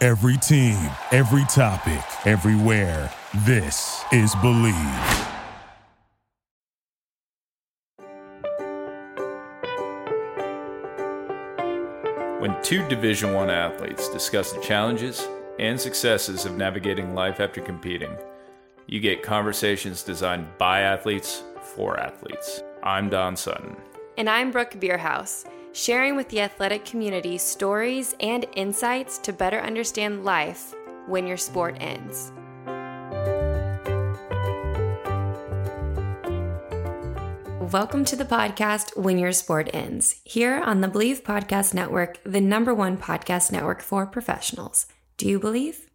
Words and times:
Every 0.00 0.36
team, 0.36 0.78
every 1.10 1.44
topic, 1.46 2.04
everywhere. 2.24 3.12
This 3.38 4.04
is 4.12 4.32
Believe. 4.36 4.72
When 12.38 12.56
two 12.62 12.86
Division 12.86 13.34
1 13.34 13.50
athletes 13.50 14.08
discuss 14.08 14.52
the 14.52 14.60
challenges 14.60 15.26
and 15.58 15.80
successes 15.80 16.44
of 16.44 16.56
navigating 16.56 17.16
life 17.16 17.40
after 17.40 17.60
competing, 17.60 18.16
you 18.86 19.00
get 19.00 19.24
conversations 19.24 20.04
designed 20.04 20.46
by 20.58 20.82
athletes 20.82 21.42
for 21.60 21.98
athletes. 21.98 22.62
I'm 22.84 23.10
Don 23.10 23.34
Sutton. 23.34 23.74
And 24.16 24.30
I'm 24.30 24.52
Brooke 24.52 24.74
Bierhaus, 24.74 25.44
sharing 25.72 26.16
with 26.16 26.28
the 26.28 26.40
athletic 26.40 26.84
community 26.84 27.38
stories 27.38 28.14
and 28.20 28.46
insights 28.56 29.18
to 29.18 29.32
better 29.32 29.60
understand 29.60 30.24
life 30.24 30.74
when 31.06 31.26
your 31.26 31.36
sport 31.36 31.76
ends. 31.80 32.32
Welcome 37.72 38.06
to 38.06 38.16
the 38.16 38.24
podcast 38.24 38.96
When 38.96 39.18
Your 39.18 39.32
Sport 39.32 39.68
Ends, 39.74 40.22
here 40.24 40.62
on 40.62 40.80
the 40.80 40.88
Believe 40.88 41.22
Podcast 41.22 41.74
Network, 41.74 42.18
the 42.24 42.40
number 42.40 42.72
one 42.72 42.96
podcast 42.96 43.52
network 43.52 43.82
for 43.82 44.06
professionals. 44.06 44.86
Do 45.18 45.28
you 45.28 45.38
believe? 45.38 45.86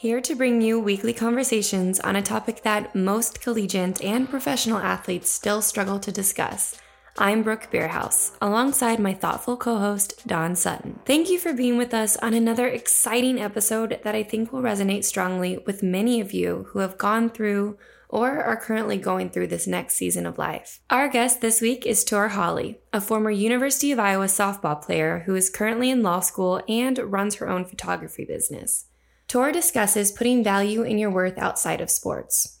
Here 0.00 0.22
to 0.22 0.34
bring 0.34 0.62
you 0.62 0.80
weekly 0.80 1.12
conversations 1.12 2.00
on 2.00 2.16
a 2.16 2.22
topic 2.22 2.62
that 2.62 2.94
most 2.94 3.42
collegiate 3.42 4.02
and 4.02 4.30
professional 4.30 4.78
athletes 4.78 5.28
still 5.28 5.60
struggle 5.60 5.98
to 5.98 6.10
discuss. 6.10 6.80
I'm 7.18 7.42
Brooke 7.42 7.68
Bierhaus, 7.70 8.34
alongside 8.40 8.98
my 8.98 9.12
thoughtful 9.12 9.58
co 9.58 9.76
host, 9.76 10.26
Don 10.26 10.56
Sutton. 10.56 11.00
Thank 11.04 11.28
you 11.28 11.38
for 11.38 11.52
being 11.52 11.76
with 11.76 11.92
us 11.92 12.16
on 12.16 12.32
another 12.32 12.66
exciting 12.66 13.38
episode 13.38 14.00
that 14.02 14.14
I 14.14 14.22
think 14.22 14.50
will 14.50 14.62
resonate 14.62 15.04
strongly 15.04 15.58
with 15.66 15.82
many 15.82 16.18
of 16.18 16.32
you 16.32 16.68
who 16.70 16.78
have 16.78 16.96
gone 16.96 17.28
through 17.28 17.76
or 18.08 18.42
are 18.42 18.56
currently 18.56 18.96
going 18.96 19.28
through 19.28 19.48
this 19.48 19.66
next 19.66 19.96
season 19.96 20.24
of 20.24 20.38
life. 20.38 20.80
Our 20.88 21.08
guest 21.08 21.42
this 21.42 21.60
week 21.60 21.84
is 21.84 22.04
Tor 22.04 22.28
Holly, 22.28 22.80
a 22.90 23.02
former 23.02 23.30
University 23.30 23.92
of 23.92 23.98
Iowa 23.98 24.28
softball 24.28 24.80
player 24.80 25.24
who 25.26 25.34
is 25.34 25.50
currently 25.50 25.90
in 25.90 26.02
law 26.02 26.20
school 26.20 26.62
and 26.66 26.96
runs 26.98 27.34
her 27.34 27.50
own 27.50 27.66
photography 27.66 28.24
business. 28.24 28.86
Tor 29.30 29.52
discusses 29.52 30.10
putting 30.10 30.42
value 30.42 30.82
in 30.82 30.98
your 30.98 31.08
worth 31.08 31.38
outside 31.38 31.80
of 31.80 31.88
sports. 31.88 32.58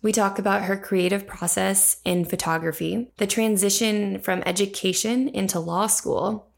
We 0.00 0.12
talk 0.12 0.38
about 0.38 0.62
her 0.62 0.76
creative 0.76 1.26
process 1.26 1.96
in 2.04 2.24
photography, 2.24 3.10
the 3.16 3.26
transition 3.26 4.20
from 4.20 4.40
education 4.46 5.26
into 5.26 5.58
law 5.58 5.88
school, 5.88 6.52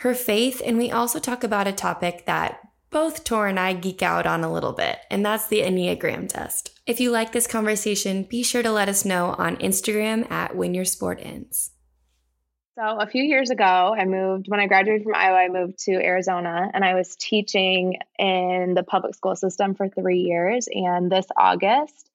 her 0.00 0.12
faith, 0.14 0.60
and 0.62 0.76
we 0.76 0.90
also 0.90 1.18
talk 1.18 1.42
about 1.42 1.66
a 1.66 1.72
topic 1.72 2.26
that 2.26 2.60
both 2.90 3.24
Tor 3.24 3.46
and 3.46 3.58
I 3.58 3.72
geek 3.72 4.02
out 4.02 4.26
on 4.26 4.44
a 4.44 4.52
little 4.52 4.74
bit, 4.74 4.98
and 5.10 5.24
that's 5.24 5.46
the 5.46 5.62
Enneagram 5.62 6.28
test. 6.28 6.78
If 6.86 7.00
you 7.00 7.10
like 7.10 7.32
this 7.32 7.46
conversation, 7.46 8.24
be 8.24 8.42
sure 8.42 8.62
to 8.62 8.70
let 8.70 8.90
us 8.90 9.06
know 9.06 9.34
on 9.38 9.56
Instagram 9.56 10.30
at 10.30 10.54
When 10.54 10.74
Your 10.74 10.84
Sport 10.84 11.20
Ends. 11.22 11.70
So 12.78 12.82
a 12.82 13.06
few 13.06 13.22
years 13.22 13.50
ago, 13.50 13.94
I 13.98 14.04
moved 14.04 14.46
when 14.48 14.60
I 14.60 14.66
graduated 14.66 15.02
from 15.02 15.14
Iowa, 15.14 15.36
I 15.36 15.48
moved 15.48 15.78
to 15.86 15.92
Arizona 15.92 16.70
and 16.72 16.84
I 16.84 16.94
was 16.94 17.16
teaching 17.16 17.96
in 18.18 18.74
the 18.74 18.84
public 18.84 19.14
school 19.14 19.36
system 19.36 19.74
for 19.74 19.88
3 19.88 20.18
years 20.18 20.68
and 20.70 21.10
this 21.10 21.26
August 21.36 22.10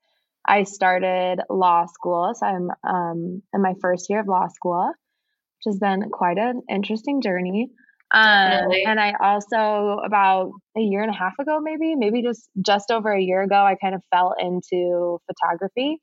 I 0.48 0.64
started 0.64 1.42
law 1.50 1.86
school. 1.88 2.34
So 2.36 2.46
I'm 2.46 2.70
um, 2.84 3.42
in 3.54 3.62
my 3.62 3.74
first 3.82 4.10
year 4.10 4.20
of 4.20 4.28
law 4.28 4.48
school, 4.48 4.88
which 4.88 5.74
has 5.74 5.80
been 5.80 6.10
quite 6.12 6.38
an 6.38 6.62
interesting 6.70 7.22
journey. 7.22 7.70
Um, 8.12 8.70
and 8.86 9.00
I 9.00 9.14
also 9.20 10.00
about 10.06 10.52
a 10.78 10.82
year 10.82 11.02
and 11.02 11.10
a 11.10 11.18
half 11.18 11.34
ago, 11.40 11.60
maybe, 11.62 11.96
maybe 11.96 12.22
just 12.22 12.48
just 12.64 12.92
over 12.92 13.12
a 13.12 13.22
year 13.22 13.42
ago, 13.42 13.56
I 13.56 13.76
kind 13.82 13.96
of 13.96 14.04
fell 14.12 14.36
into 14.40 15.20
photography. 15.26 16.00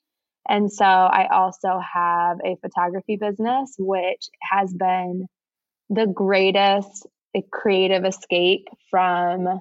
And 0.48 0.72
so 0.72 0.84
I 0.84 1.28
also 1.32 1.80
have 1.94 2.38
a 2.44 2.56
photography 2.56 3.16
business, 3.16 3.74
which 3.78 4.28
has 4.50 4.72
been 4.72 5.26
the 5.88 6.06
greatest 6.06 7.06
eh, 7.34 7.42
creative 7.50 8.04
escape 8.04 8.66
from 8.90 9.60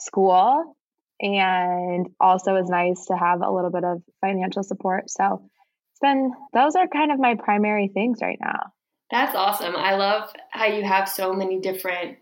school. 0.00 0.76
And 1.20 2.08
also 2.20 2.56
is 2.56 2.68
nice 2.68 3.06
to 3.06 3.16
have 3.16 3.40
a 3.40 3.50
little 3.50 3.70
bit 3.70 3.84
of 3.84 4.02
financial 4.20 4.62
support. 4.64 5.08
So 5.08 5.48
it's 5.92 6.00
been, 6.00 6.32
those 6.52 6.74
are 6.74 6.88
kind 6.88 7.12
of 7.12 7.20
my 7.20 7.36
primary 7.36 7.88
things 7.88 8.18
right 8.20 8.38
now. 8.40 8.72
That's 9.10 9.36
awesome. 9.36 9.76
I 9.76 9.94
love 9.94 10.30
how 10.50 10.66
you 10.66 10.82
have 10.82 11.08
so 11.08 11.32
many 11.32 11.60
different, 11.60 12.18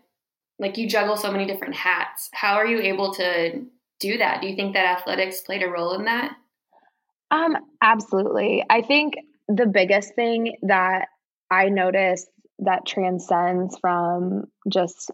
like 0.59 0.77
you 0.77 0.87
juggle 0.87 1.17
so 1.17 1.31
many 1.31 1.45
different 1.45 1.73
hats. 1.73 2.29
How 2.33 2.53
are 2.53 2.67
you 2.67 2.79
able 2.81 3.15
to 3.15 3.65
do 3.99 4.17
that? 4.19 4.41
Do 4.41 4.47
you 4.47 4.55
think 4.55 4.73
that 4.73 4.99
athletics 4.99 5.41
played 5.41 5.63
a 5.63 5.67
role 5.67 5.93
in 5.93 6.05
that? 6.05 6.35
Um, 7.33 7.57
absolutely. 7.81 8.63
I 8.69 8.81
think 8.83 9.15
the 9.47 9.65
biggest 9.65 10.13
thing 10.13 10.57
that 10.61 11.07
I 11.49 11.69
noticed 11.69 12.27
that 12.59 12.85
transcends 12.85 13.75
from 13.79 14.45
just 14.71 15.09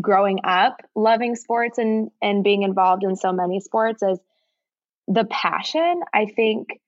growing 0.00 0.40
up 0.44 0.76
loving 0.94 1.34
sports 1.36 1.78
and 1.78 2.10
and 2.20 2.44
being 2.44 2.62
involved 2.62 3.02
in 3.02 3.16
so 3.16 3.32
many 3.32 3.60
sports 3.60 4.02
is 4.02 4.18
the 5.08 5.24
passion. 5.24 6.02
I 6.12 6.26
think 6.26 6.78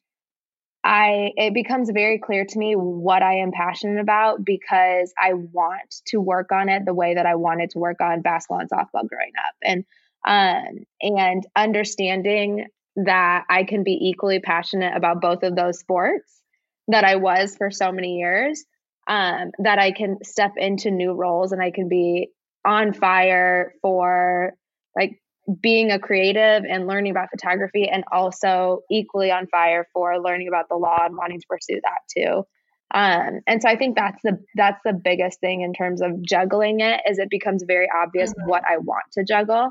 I 0.84 1.32
it 1.36 1.54
becomes 1.54 1.90
very 1.90 2.18
clear 2.18 2.44
to 2.44 2.58
me 2.58 2.74
what 2.74 3.22
I 3.22 3.36
am 3.38 3.52
passionate 3.52 4.00
about 4.00 4.44
because 4.44 5.12
I 5.18 5.32
want 5.32 6.02
to 6.08 6.20
work 6.20 6.52
on 6.52 6.68
it 6.68 6.84
the 6.84 6.94
way 6.94 7.14
that 7.14 7.26
I 7.26 7.36
wanted 7.36 7.70
to 7.70 7.78
work 7.78 8.00
on 8.02 8.20
basketball 8.20 8.60
and 8.60 8.70
softball 8.70 9.08
growing 9.08 9.32
up. 9.38 9.54
And 9.62 9.84
um 10.26 10.84
and 11.00 11.46
understanding 11.56 12.66
that 12.96 13.44
I 13.48 13.64
can 13.64 13.84
be 13.84 13.98
equally 14.08 14.40
passionate 14.40 14.96
about 14.96 15.20
both 15.20 15.42
of 15.42 15.54
those 15.54 15.78
sports 15.78 16.42
that 16.88 17.04
I 17.04 17.16
was 17.16 17.56
for 17.56 17.70
so 17.70 17.92
many 17.92 18.16
years. 18.16 18.64
Um, 19.08 19.52
that 19.60 19.78
I 19.78 19.92
can 19.92 20.16
step 20.24 20.54
into 20.56 20.90
new 20.90 21.12
roles 21.12 21.52
and 21.52 21.62
I 21.62 21.70
can 21.70 21.88
be 21.88 22.30
on 22.64 22.92
fire 22.92 23.72
for 23.80 24.54
like 24.96 25.22
being 25.60 25.92
a 25.92 26.00
creative 26.00 26.64
and 26.68 26.88
learning 26.88 27.12
about 27.12 27.30
photography 27.30 27.88
and 27.88 28.02
also 28.10 28.80
equally 28.90 29.30
on 29.30 29.46
fire 29.46 29.86
for 29.92 30.20
learning 30.20 30.48
about 30.48 30.68
the 30.68 30.74
law 30.74 31.04
and 31.04 31.16
wanting 31.16 31.40
to 31.40 31.46
pursue 31.48 31.80
that 31.82 32.00
too. 32.16 32.44
Um, 32.92 33.40
and 33.46 33.62
so 33.62 33.68
I 33.68 33.76
think 33.76 33.96
that's 33.96 34.20
the 34.22 34.38
that's 34.54 34.80
the 34.84 34.92
biggest 34.92 35.40
thing 35.40 35.60
in 35.60 35.72
terms 35.72 36.00
of 36.00 36.22
juggling 36.22 36.80
it 36.80 37.00
is 37.08 37.18
it 37.18 37.30
becomes 37.30 37.64
very 37.66 37.88
obvious 37.94 38.30
mm-hmm. 38.30 38.48
what 38.48 38.62
I 38.68 38.78
want 38.78 39.04
to 39.12 39.24
juggle 39.24 39.70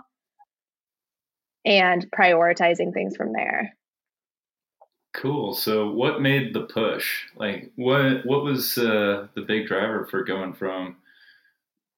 and 1.66 2.10
prioritizing 2.12 2.94
things 2.94 3.16
from 3.16 3.34
there. 3.34 3.76
Cool. 5.14 5.54
So, 5.54 5.92
what 5.92 6.22
made 6.22 6.54
the 6.54 6.64
push? 6.64 7.24
Like, 7.38 7.72
what 7.76 8.26
what 8.26 8.44
was 8.44 8.78
uh, 8.78 9.28
the 9.34 9.42
big 9.42 9.68
driver 9.68 10.06
for 10.06 10.24
going 10.24 10.54
from 10.54 10.98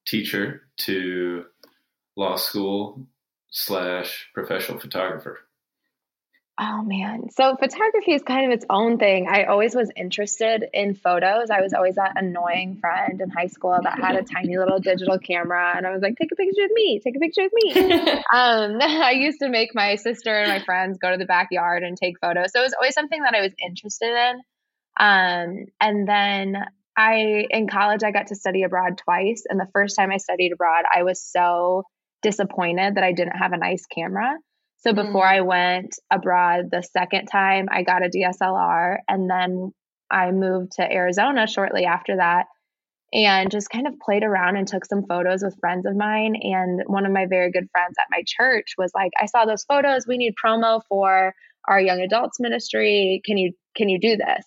teacher 0.06 0.62
to 0.78 1.46
law 2.16 2.36
school 2.36 3.08
slash 3.50 4.28
professional 4.36 4.80
photographer? 4.80 5.40
Oh 6.59 6.81
man. 6.81 7.30
So 7.30 7.56
photography 7.56 8.13
is 8.13 8.24
kind 8.24 8.48
of 8.48 8.51
its 8.51 8.65
own 8.68 8.98
thing. 8.98 9.27
I 9.30 9.44
always 9.44 9.75
was 9.75 9.92
interested 9.95 10.65
in 10.74 10.95
photos. 10.95 11.51
I 11.51 11.62
was 11.62 11.71
always 11.74 11.95
that 11.95 12.13
annoying 12.15 12.77
friend 12.81 13.21
in 13.21 13.30
high 13.30 13.45
school 13.48 13.77
that 13.83 14.00
had 14.00 14.15
a 14.15 14.24
tiny 14.36 14.57
little 14.57 14.80
digital 14.80 15.19
camera 15.19 15.74
and 15.77 15.86
I 15.86 15.92
was 15.92 16.01
like, 16.01 16.15
take 16.19 16.31
a 16.31 16.36
picture 16.36 16.63
of 16.63 16.71
me, 16.74 17.00
take 17.04 17.15
a 17.15 17.19
picture 17.19 17.44
of 17.44 17.51
me. 17.54 17.74
um, 18.33 18.80
I 18.81 19.12
used 19.12 19.39
to 19.42 19.50
make 19.50 19.75
my 19.75 19.95
sister 19.95 20.33
and 20.33 20.50
my 20.50 20.63
friends 20.63 20.98
go 20.98 21.12
to 21.12 21.18
the 21.18 21.25
backyard 21.25 21.83
and 21.83 21.95
take 21.95 22.19
photos. 22.19 22.51
So 22.54 22.62
it 22.62 22.63
was 22.63 22.74
always 22.74 22.95
something 22.95 23.21
that 23.21 23.36
I 23.36 23.42
was 23.42 23.51
interested 23.63 24.09
in. 24.09 24.42
Um, 25.00 25.65
and 25.80 26.07
then 26.07 26.56
I, 26.98 27.45
in 27.51 27.68
college, 27.68 28.01
I 28.04 28.09
got 28.09 28.27
to 28.27 28.36
study 28.36 28.63
abroad 28.63 28.98
twice. 28.98 29.44
And 29.48 29.59
the 29.59 29.69
first 29.74 29.95
time 29.95 30.09
I 30.12 30.18
studied 30.18 30.54
abroad, 30.54 30.86
I 30.92 31.04
was 31.04 31.21
so 31.21 31.83
disappointed 32.24 32.95
that 32.95 33.04
I 33.04 33.12
didn't 33.12 33.38
have 33.38 33.54
a 33.54 33.57
nice 33.57 33.86
camera. 33.86 34.33
So 34.80 34.94
before 34.94 35.26
mm. 35.26 35.38
I 35.38 35.42
went 35.42 35.96
abroad 36.12 36.66
the 36.72 36.84
second 36.84 37.28
time, 37.28 37.68
I 37.72 37.84
got 37.84 38.06
a 38.06 38.10
DSLR 38.10 38.98
and 39.08 39.30
then 39.30 39.72
I 40.10 40.32
moved 40.32 40.74
to 40.74 40.84
Arizona 40.84 41.48
shortly 41.48 41.86
after 41.86 42.18
that 42.18 42.46
and 43.12 43.50
just 43.50 43.70
kind 43.70 43.88
of 43.88 44.00
played 44.00 44.24
around 44.24 44.58
and 44.58 44.68
took 44.68 44.86
some 44.86 45.06
photos 45.08 45.42
with 45.44 45.60
friends 45.60 45.86
of 45.86 45.96
mine 45.96 46.36
and 46.42 46.82
one 46.88 47.06
of 47.06 47.12
my 47.12 47.26
very 47.26 47.52
good 47.52 47.68
friends 47.72 47.96
at 48.00 48.06
my 48.12 48.22
church 48.26 48.74
was 48.78 48.92
like, 48.94 49.12
"I 49.20 49.26
saw 49.26 49.46
those 49.46 49.64
photos. 49.64 50.06
We 50.08 50.18
need 50.18 50.34
promo 50.44 50.82
for 50.90 51.34
our 51.68 51.80
young 51.82 52.02
adults 52.02 52.40
ministry. 52.40 53.22
Can 53.26 53.38
you 53.38 53.54
can 53.76 53.90
you 53.90 54.00
do 54.00 54.18
this?" 54.18 54.46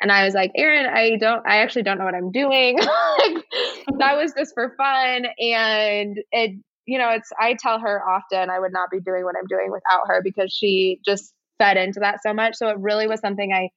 And 0.00 0.12
I 0.12 0.24
was 0.24 0.34
like, 0.34 0.52
Aaron, 0.54 0.86
I 0.86 1.16
don't, 1.16 1.42
I 1.46 1.58
actually 1.58 1.82
don't 1.82 1.98
know 1.98 2.04
what 2.04 2.14
I'm 2.14 2.30
doing. 2.30 2.76
that 3.98 4.16
was 4.16 4.34
just 4.36 4.52
for 4.54 4.74
fun. 4.76 5.24
And 5.40 6.18
it 6.32 6.60
you 6.86 6.98
know, 6.98 7.10
it's, 7.10 7.30
I 7.38 7.54
tell 7.54 7.80
her 7.80 8.02
often 8.08 8.48
I 8.48 8.58
would 8.58 8.72
not 8.72 8.90
be 8.90 9.00
doing 9.00 9.24
what 9.24 9.34
I'm 9.38 9.46
doing 9.48 9.70
without 9.70 10.06
her 10.06 10.22
because 10.22 10.52
she 10.52 11.00
just 11.04 11.32
fed 11.58 11.76
into 11.76 12.00
that 12.00 12.22
so 12.22 12.32
much. 12.32 12.56
So 12.56 12.68
it 12.68 12.78
really 12.78 13.06
was 13.06 13.20
something 13.20 13.52
I 13.52 13.70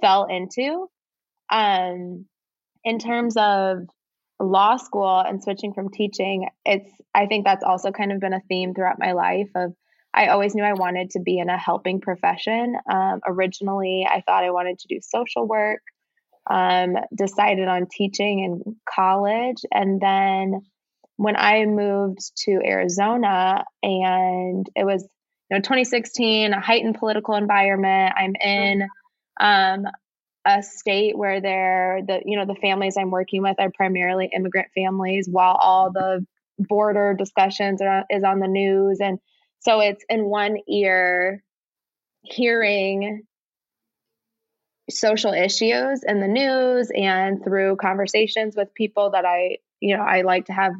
fell 0.00 0.24
into. 0.24 0.86
Um, 1.50 2.26
in 2.84 2.98
terms 2.98 3.36
of 3.36 3.78
law 4.40 4.76
school 4.76 5.18
and 5.18 5.42
switching 5.42 5.72
from 5.74 5.90
teaching, 5.90 6.48
it's, 6.64 6.90
I 7.14 7.26
think 7.26 7.44
that's 7.44 7.64
also 7.64 7.90
kind 7.90 8.12
of 8.12 8.20
been 8.20 8.34
a 8.34 8.42
theme 8.48 8.74
throughout 8.74 8.98
my 8.98 9.12
life 9.12 9.50
of, 9.54 9.72
I 10.12 10.28
always 10.28 10.54
knew 10.54 10.62
I 10.62 10.74
wanted 10.74 11.10
to 11.10 11.20
be 11.20 11.38
in 11.38 11.48
a 11.48 11.58
helping 11.58 12.00
profession. 12.00 12.76
Um, 12.88 13.20
originally, 13.26 14.06
I 14.08 14.22
thought 14.24 14.44
I 14.44 14.50
wanted 14.50 14.78
to 14.78 14.88
do 14.88 15.00
social 15.02 15.46
work. 15.46 15.80
Um, 16.48 16.96
decided 17.16 17.68
on 17.68 17.86
teaching 17.90 18.40
in 18.40 18.76
college, 18.86 19.64
and 19.72 19.98
then 19.98 20.60
when 21.16 21.36
I 21.36 21.64
moved 21.64 22.18
to 22.44 22.60
Arizona 22.64 23.64
and 23.82 24.68
it 24.74 24.84
was 24.84 25.02
you 25.50 25.56
know 25.56 25.60
2016 25.60 26.52
a 26.52 26.60
heightened 26.60 26.96
political 26.98 27.34
environment. 27.34 28.14
I'm 28.16 28.34
in 28.36 28.88
um, 29.40 29.86
a 30.44 30.62
state 30.62 31.16
where 31.16 31.40
they're 31.40 32.00
the 32.06 32.20
you 32.24 32.38
know 32.38 32.46
the 32.46 32.60
families 32.60 32.96
I'm 32.96 33.10
working 33.10 33.42
with 33.42 33.56
are 33.58 33.70
primarily 33.70 34.30
immigrant 34.34 34.68
families 34.74 35.28
while 35.30 35.54
all 35.54 35.90
the 35.92 36.26
border 36.58 37.14
discussions 37.14 37.80
are 37.80 38.04
is 38.10 38.24
on 38.24 38.40
the 38.40 38.48
news. 38.48 38.98
And 39.00 39.18
so 39.60 39.80
it's 39.80 40.04
in 40.08 40.24
one 40.24 40.58
ear 40.68 41.42
hearing 42.22 43.22
social 44.90 45.32
issues 45.32 46.02
in 46.06 46.20
the 46.20 46.28
news 46.28 46.90
and 46.94 47.42
through 47.42 47.76
conversations 47.76 48.54
with 48.56 48.74
people 48.74 49.10
that 49.10 49.24
I 49.24 49.58
you 49.80 49.96
know 49.96 50.02
I 50.02 50.22
like 50.22 50.46
to 50.46 50.52
have 50.52 50.72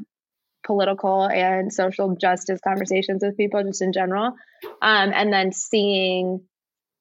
political 0.64 1.24
and 1.24 1.72
social 1.72 2.16
justice 2.16 2.60
conversations 2.62 3.22
with 3.22 3.36
people 3.36 3.62
just 3.62 3.82
in 3.82 3.92
general. 3.92 4.34
Um, 4.82 5.12
and 5.14 5.32
then 5.32 5.52
seeing 5.52 6.40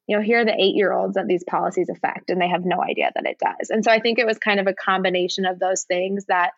you 0.08 0.18
know 0.18 0.24
here 0.24 0.40
are 0.40 0.46
the 0.46 0.54
eight 0.54 0.76
year 0.76 0.92
olds 0.92 1.16
that 1.16 1.28
these 1.28 1.44
policies 1.44 1.90
affect 1.90 2.30
and 2.30 2.42
they 2.42 2.50
have 2.50 2.66
no 2.66 2.82
idea 2.82 3.12
that 3.14 3.26
it 3.26 3.38
does. 3.40 3.70
And 3.70 3.84
so 3.84 3.92
i 3.92 4.00
think 4.00 4.20
it 4.20 4.26
was 4.26 4.38
kind 4.38 4.60
of 4.60 4.68
a 4.68 4.74
combination 4.74 5.46
of 5.46 5.60
those 5.60 5.84
things 5.84 6.26
that 6.28 6.52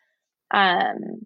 um, 0.51 1.25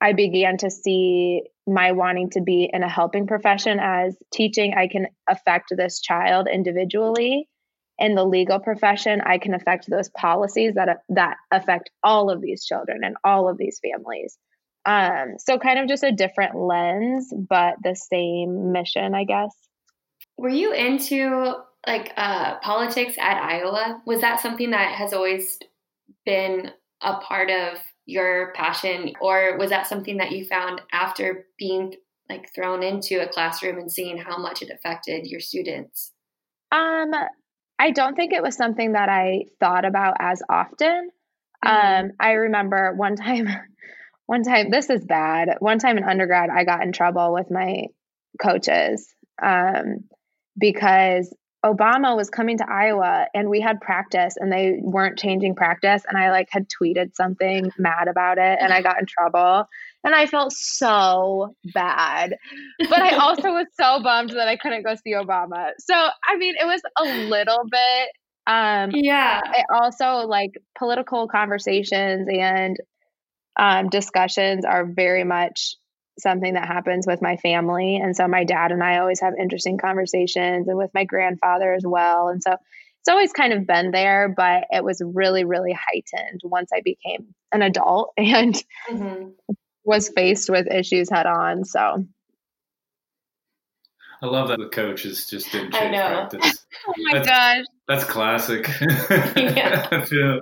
i 0.00 0.12
began 0.12 0.56
to 0.58 0.70
see 0.70 1.42
my 1.66 1.92
wanting 1.92 2.30
to 2.30 2.40
be 2.40 2.70
in 2.72 2.82
a 2.82 2.88
helping 2.88 3.26
profession 3.26 3.78
as 3.80 4.16
teaching 4.32 4.74
i 4.74 4.86
can 4.88 5.06
affect 5.28 5.72
this 5.76 6.00
child 6.00 6.48
individually. 6.52 7.48
In 7.98 8.14
the 8.14 8.24
legal 8.24 8.60
profession 8.60 9.22
i 9.22 9.38
can 9.38 9.54
affect 9.54 9.88
those 9.88 10.10
policies 10.10 10.74
that 10.74 11.02
that 11.08 11.38
affect 11.50 11.90
all 12.02 12.30
of 12.30 12.42
these 12.42 12.64
children 12.64 13.00
and 13.02 13.16
all 13.24 13.48
of 13.48 13.56
these 13.56 13.80
families 13.80 14.38
um, 14.86 15.34
so 15.38 15.58
kind 15.58 15.80
of 15.80 15.88
just 15.88 16.04
a 16.04 16.12
different 16.12 16.54
lens, 16.54 17.32
but 17.36 17.74
the 17.82 17.96
same 17.96 18.70
mission, 18.70 19.14
I 19.14 19.24
guess. 19.24 19.52
Were 20.38 20.48
you 20.48 20.72
into 20.72 21.54
like 21.86 22.12
uh, 22.16 22.58
politics 22.60 23.16
at 23.18 23.42
Iowa? 23.42 24.00
Was 24.06 24.20
that 24.20 24.40
something 24.40 24.70
that 24.70 24.94
has 24.94 25.12
always 25.12 25.58
been 26.24 26.70
a 27.02 27.14
part 27.16 27.50
of 27.50 27.78
your 28.06 28.52
passion, 28.54 29.12
or 29.20 29.58
was 29.58 29.70
that 29.70 29.88
something 29.88 30.18
that 30.18 30.30
you 30.30 30.44
found 30.44 30.80
after 30.92 31.46
being 31.58 31.94
like 32.28 32.54
thrown 32.54 32.84
into 32.84 33.20
a 33.20 33.28
classroom 33.28 33.78
and 33.78 33.90
seeing 33.90 34.16
how 34.16 34.38
much 34.38 34.62
it 34.62 34.70
affected 34.70 35.26
your 35.26 35.40
students? 35.40 36.12
Um, 36.70 37.10
I 37.78 37.90
don't 37.90 38.14
think 38.14 38.32
it 38.32 38.42
was 38.42 38.56
something 38.56 38.92
that 38.92 39.08
I 39.08 39.46
thought 39.58 39.84
about 39.84 40.16
as 40.20 40.42
often. 40.48 41.10
Mm-hmm. 41.64 42.04
Um, 42.06 42.12
I 42.20 42.32
remember 42.32 42.94
one 42.94 43.16
time 43.16 43.48
one 44.26 44.42
time 44.42 44.70
this 44.70 44.90
is 44.90 45.04
bad. 45.04 45.56
One 45.60 45.78
time 45.78 45.98
in 45.98 46.04
undergrad 46.04 46.50
i 46.50 46.64
got 46.64 46.82
in 46.82 46.92
trouble 46.92 47.32
with 47.32 47.50
my 47.50 47.86
coaches 48.40 49.14
um, 49.42 50.04
because 50.58 51.34
obama 51.64 52.14
was 52.14 52.30
coming 52.30 52.58
to 52.58 52.70
iowa 52.70 53.26
and 53.34 53.48
we 53.48 53.60
had 53.60 53.80
practice 53.80 54.36
and 54.36 54.52
they 54.52 54.78
weren't 54.80 55.18
changing 55.18 55.54
practice 55.54 56.02
and 56.06 56.16
i 56.16 56.30
like 56.30 56.46
had 56.50 56.66
tweeted 56.68 57.14
something 57.14 57.72
mad 57.78 58.08
about 58.08 58.38
it 58.38 58.58
and 58.60 58.72
i 58.72 58.82
got 58.82 59.00
in 59.00 59.06
trouble 59.06 59.64
and 60.04 60.14
i 60.14 60.26
felt 60.26 60.52
so 60.52 61.54
bad. 61.74 62.36
But 62.78 63.02
i 63.02 63.16
also 63.16 63.52
was 63.52 63.66
so 63.78 64.00
bummed 64.02 64.30
that 64.30 64.46
i 64.48 64.56
couldn't 64.56 64.84
go 64.84 64.94
see 64.94 65.14
obama. 65.14 65.70
So 65.80 65.94
i 65.94 66.36
mean 66.36 66.54
it 66.60 66.66
was 66.66 66.82
a 66.98 67.04
little 67.28 67.64
bit 67.70 68.08
um 68.46 68.90
yeah. 68.94 69.40
It 69.54 69.66
also 69.74 70.26
like 70.26 70.52
political 70.78 71.26
conversations 71.26 72.28
and 72.30 72.76
um, 73.56 73.88
discussions 73.88 74.64
are 74.64 74.84
very 74.84 75.24
much 75.24 75.76
something 76.18 76.54
that 76.54 76.66
happens 76.66 77.06
with 77.06 77.20
my 77.20 77.36
family. 77.36 77.96
And 77.96 78.16
so 78.16 78.26
my 78.26 78.44
dad 78.44 78.72
and 78.72 78.82
I 78.82 78.98
always 78.98 79.20
have 79.20 79.34
interesting 79.38 79.78
conversations 79.78 80.68
and 80.68 80.78
with 80.78 80.90
my 80.94 81.04
grandfather 81.04 81.72
as 81.72 81.84
well. 81.84 82.28
And 82.28 82.42
so 82.42 82.52
it's 82.52 83.08
always 83.08 83.32
kind 83.32 83.52
of 83.52 83.66
been 83.66 83.90
there, 83.90 84.32
but 84.34 84.64
it 84.70 84.82
was 84.82 85.02
really, 85.04 85.44
really 85.44 85.72
heightened 85.72 86.40
once 86.42 86.70
I 86.74 86.80
became 86.82 87.34
an 87.52 87.62
adult 87.62 88.12
and 88.16 88.54
mm-hmm. 88.90 89.28
was 89.84 90.08
faced 90.08 90.50
with 90.50 90.66
issues 90.66 91.10
head 91.10 91.26
on. 91.26 91.64
So 91.64 92.06
I 94.22 94.26
love 94.26 94.48
that 94.48 94.58
the 94.58 94.68
coaches 94.68 95.26
just 95.26 95.52
didn't 95.52 95.72
change 95.72 95.94
practice. 95.94 96.66
oh 96.88 96.94
my 96.96 97.18
that's, 97.18 97.28
gosh. 97.28 97.64
That's 97.88 98.02
classic. 98.04 98.68
yeah. 99.36 99.86
I 99.92 100.04
feel, 100.04 100.40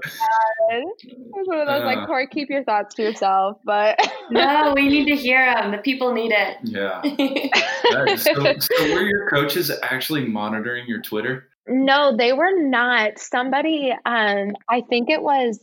it's 0.70 1.48
one 1.48 1.60
of 1.60 1.66
those 1.66 1.82
uh, 1.82 1.84
like, 1.84 2.06
Court, 2.06 2.30
keep 2.30 2.48
your 2.48 2.64
thoughts 2.64 2.94
to 2.94 3.02
yourself. 3.02 3.58
But 3.64 3.98
no, 4.30 4.72
we 4.76 4.88
need 4.88 5.06
to 5.06 5.16
hear 5.16 5.44
them. 5.54 5.72
The 5.72 5.78
people 5.78 6.14
need 6.14 6.32
it. 6.32 6.56
Yeah. 6.62 7.02
so, 8.16 8.54
so, 8.58 8.94
were 8.94 9.02
your 9.02 9.28
coaches 9.28 9.70
actually 9.82 10.26
monitoring 10.26 10.86
your 10.88 11.02
Twitter? 11.02 11.48
No, 11.68 12.16
they 12.16 12.32
were 12.32 12.52
not. 12.56 13.18
Somebody, 13.18 13.92
um, 14.06 14.52
I 14.68 14.80
think 14.88 15.10
it 15.10 15.22
was, 15.22 15.60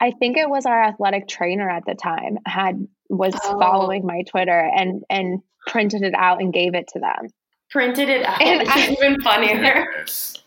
I 0.00 0.10
think 0.10 0.36
it 0.36 0.50
was 0.50 0.66
our 0.66 0.82
athletic 0.82 1.28
trainer 1.28 1.68
at 1.68 1.84
the 1.86 1.94
time 1.94 2.38
had 2.44 2.86
was 3.08 3.34
oh. 3.44 3.58
following 3.58 4.04
my 4.04 4.22
Twitter 4.28 4.58
and 4.58 5.02
and 5.08 5.40
printed 5.66 6.02
it 6.02 6.14
out 6.14 6.40
and 6.40 6.52
gave 6.52 6.74
it 6.74 6.88
to 6.88 6.98
them. 6.98 7.28
Printed 7.70 8.08
it 8.08 8.24
out. 8.24 8.40
And 8.40 8.68
I, 8.68 8.88
even 8.90 9.20
funnier. 9.22 9.86
Yes. 9.98 10.42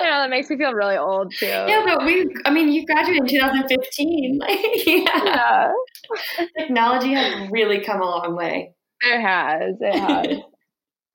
I 0.00 0.04
know 0.04 0.22
that 0.22 0.30
makes 0.30 0.50
me 0.50 0.56
feel 0.56 0.72
really 0.72 0.96
old 0.96 1.32
too. 1.34 1.46
Yeah, 1.46 1.82
but 1.84 2.04
we, 2.04 2.28
I 2.44 2.50
mean, 2.50 2.72
you 2.72 2.86
graduated 2.86 3.22
in 3.22 3.28
2015. 3.28 4.38
Like, 4.38 4.58
yeah. 4.86 5.02
yeah. 5.24 6.46
Technology 6.58 7.12
has 7.14 7.50
really 7.50 7.80
come 7.80 8.00
a 8.00 8.04
long 8.04 8.36
way. 8.36 8.74
It 9.02 9.20
has. 9.20 9.76
It 9.80 9.98
has. 9.98 10.38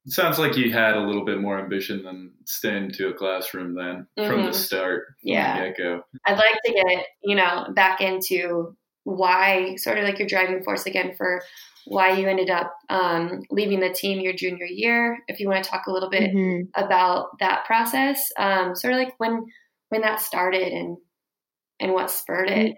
It 0.07 0.13
sounds 0.13 0.39
like 0.39 0.55
you 0.55 0.71
had 0.71 0.95
a 0.95 1.05
little 1.05 1.25
bit 1.25 1.41
more 1.41 1.59
ambition 1.59 2.01
than 2.01 2.31
staying 2.45 2.91
to 2.93 3.09
a 3.09 3.13
classroom 3.13 3.75
then 3.75 4.07
mm-hmm. 4.17 4.29
from 4.29 4.43
the 4.43 4.51
mm-hmm. 4.51 4.53
start, 4.53 5.03
from 5.21 5.33
yeah. 5.33 5.69
the. 5.77 5.99
I'd 6.25 6.37
like 6.37 6.61
to 6.63 6.71
get, 6.71 7.05
you 7.23 7.35
know, 7.35 7.67
back 7.75 7.99
into 7.99 8.77
why, 9.07 9.75
sort 9.77 9.97
of 9.97 10.03
like 10.03 10.19
your 10.19 10.27
driving 10.27 10.61
force 10.63 10.85
again 10.85 11.15
for 11.15 11.41
why 11.85 12.11
you 12.11 12.27
ended 12.27 12.49
up 12.49 12.75
um, 12.89 13.43
leaving 13.49 13.79
the 13.79 13.89
team 13.89 14.19
your 14.19 14.33
junior 14.33 14.65
year. 14.65 15.19
If 15.29 15.39
you 15.39 15.47
want 15.47 15.63
to 15.63 15.69
talk 15.69 15.87
a 15.87 15.91
little 15.91 16.09
bit 16.09 16.33
mm-hmm. 16.33 16.63
about 16.75 17.39
that 17.39 17.63
process, 17.63 18.29
um, 18.37 18.75
sort 18.75 18.93
of 18.93 18.99
like 18.99 19.13
when 19.17 19.45
when 19.89 20.01
that 20.01 20.19
started 20.19 20.73
and 20.73 20.97
and 21.79 21.93
what 21.93 22.11
spurred 22.11 22.49
it. 22.49 22.75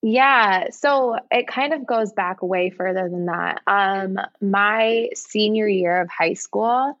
Yeah, 0.00 0.70
so 0.70 1.16
it 1.30 1.46
kind 1.46 1.74
of 1.74 1.86
goes 1.86 2.12
back 2.12 2.42
way 2.42 2.70
further 2.70 3.08
than 3.10 3.26
that. 3.26 3.60
Um, 3.66 4.18
my 4.40 5.10
senior 5.14 5.68
year 5.68 6.00
of 6.00 6.08
high 6.08 6.32
school, 6.32 6.98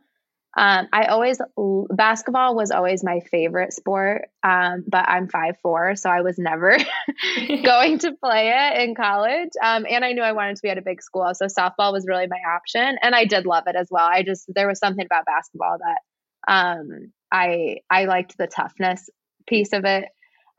Um, 0.54 0.88
I 0.92 1.06
always 1.06 1.40
basketball 1.88 2.54
was 2.54 2.70
always 2.70 3.02
my 3.02 3.20
favorite 3.30 3.72
sport, 3.72 4.28
um, 4.42 4.84
but 4.86 5.08
I'm 5.08 5.28
five 5.28 5.54
four, 5.62 5.96
so 5.96 6.10
I 6.10 6.20
was 6.20 6.38
never 6.38 6.76
going 7.64 7.98
to 8.00 8.12
play 8.22 8.52
it 8.54 8.82
in 8.82 8.94
college. 8.94 9.50
Um, 9.62 9.86
and 9.88 10.04
I 10.04 10.12
knew 10.12 10.22
I 10.22 10.32
wanted 10.32 10.56
to 10.56 10.62
be 10.62 10.68
at 10.68 10.76
a 10.76 10.82
big 10.82 11.02
school, 11.02 11.32
so 11.34 11.46
softball 11.46 11.92
was 11.92 12.06
really 12.06 12.26
my 12.26 12.40
option, 12.54 12.98
and 13.00 13.14
I 13.14 13.24
did 13.24 13.46
love 13.46 13.64
it 13.66 13.76
as 13.76 13.88
well. 13.90 14.06
I 14.06 14.22
just 14.22 14.44
there 14.54 14.68
was 14.68 14.78
something 14.78 15.06
about 15.06 15.24
basketball 15.24 15.78
that 15.78 16.52
um, 16.52 17.12
I 17.32 17.78
I 17.88 18.04
liked 18.04 18.36
the 18.36 18.46
toughness 18.46 19.08
piece 19.46 19.72
of 19.72 19.84
it. 19.86 20.04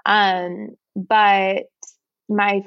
Um, 0.05 0.69
but 0.95 1.65
my 2.27 2.61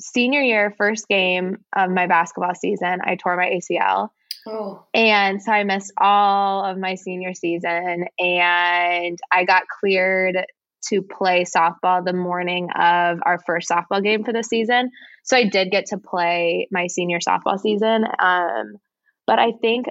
senior 0.00 0.40
year, 0.40 0.74
first 0.76 1.08
game 1.08 1.58
of 1.76 1.90
my 1.90 2.06
basketball 2.06 2.54
season, 2.54 3.00
I 3.02 3.16
tore 3.16 3.36
my 3.36 3.46
ACL. 3.46 4.10
Oh. 4.50 4.86
And 4.94 5.42
so 5.42 5.52
I 5.52 5.64
missed 5.64 5.92
all 5.98 6.64
of 6.64 6.78
my 6.78 6.94
senior 6.94 7.34
season 7.34 8.06
and 8.18 9.18
I 9.30 9.44
got 9.44 9.64
cleared 9.68 10.38
to 10.88 11.02
play 11.02 11.44
softball 11.44 12.04
the 12.04 12.14
morning 12.14 12.68
of 12.70 13.18
our 13.26 13.38
first 13.44 13.68
softball 13.68 14.02
game 14.02 14.24
for 14.24 14.32
the 14.32 14.42
season. 14.42 14.90
So 15.24 15.36
I 15.36 15.44
did 15.44 15.70
get 15.70 15.86
to 15.86 15.98
play 15.98 16.66
my 16.70 16.86
senior 16.86 17.18
softball 17.18 17.58
season. 17.58 18.04
Um, 18.18 18.76
but 19.26 19.38
I 19.38 19.52
think 19.60 19.86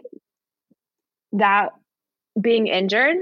that 1.33 1.69
being 2.39 2.67
injured 2.67 3.17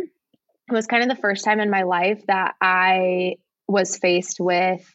was 0.70 0.88
kind 0.88 1.04
of 1.04 1.10
the 1.10 1.22
first 1.22 1.44
time 1.44 1.60
in 1.60 1.70
my 1.70 1.84
life 1.84 2.24
that 2.28 2.56
I 2.62 3.36
was 3.68 3.98
faced 3.98 4.38
with 4.40 4.95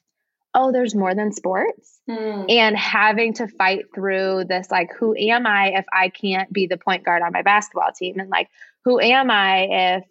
oh, 0.55 0.73
there's 0.73 0.95
more 0.95 1.15
than 1.15 1.33
sports. 1.33 2.01
Mm. 2.09 2.47
And 2.51 2.77
having 2.77 3.35
to 3.35 3.47
fight 3.47 3.85
through 3.95 4.45
this, 4.49 4.71
like, 4.71 4.91
who 4.99 5.15
am 5.17 5.47
I 5.47 5.73
if 5.77 5.85
I 5.93 6.09
can't 6.09 6.53
be 6.53 6.67
the 6.67 6.79
point 6.79 7.05
guard 7.05 7.23
on 7.23 7.33
my 7.33 7.43
basketball 7.43 7.93
team? 7.97 8.19
And 8.19 8.31
like, 8.31 8.49
who 8.85 9.01
am 9.01 9.31
I 9.31 9.67
if 9.71 10.05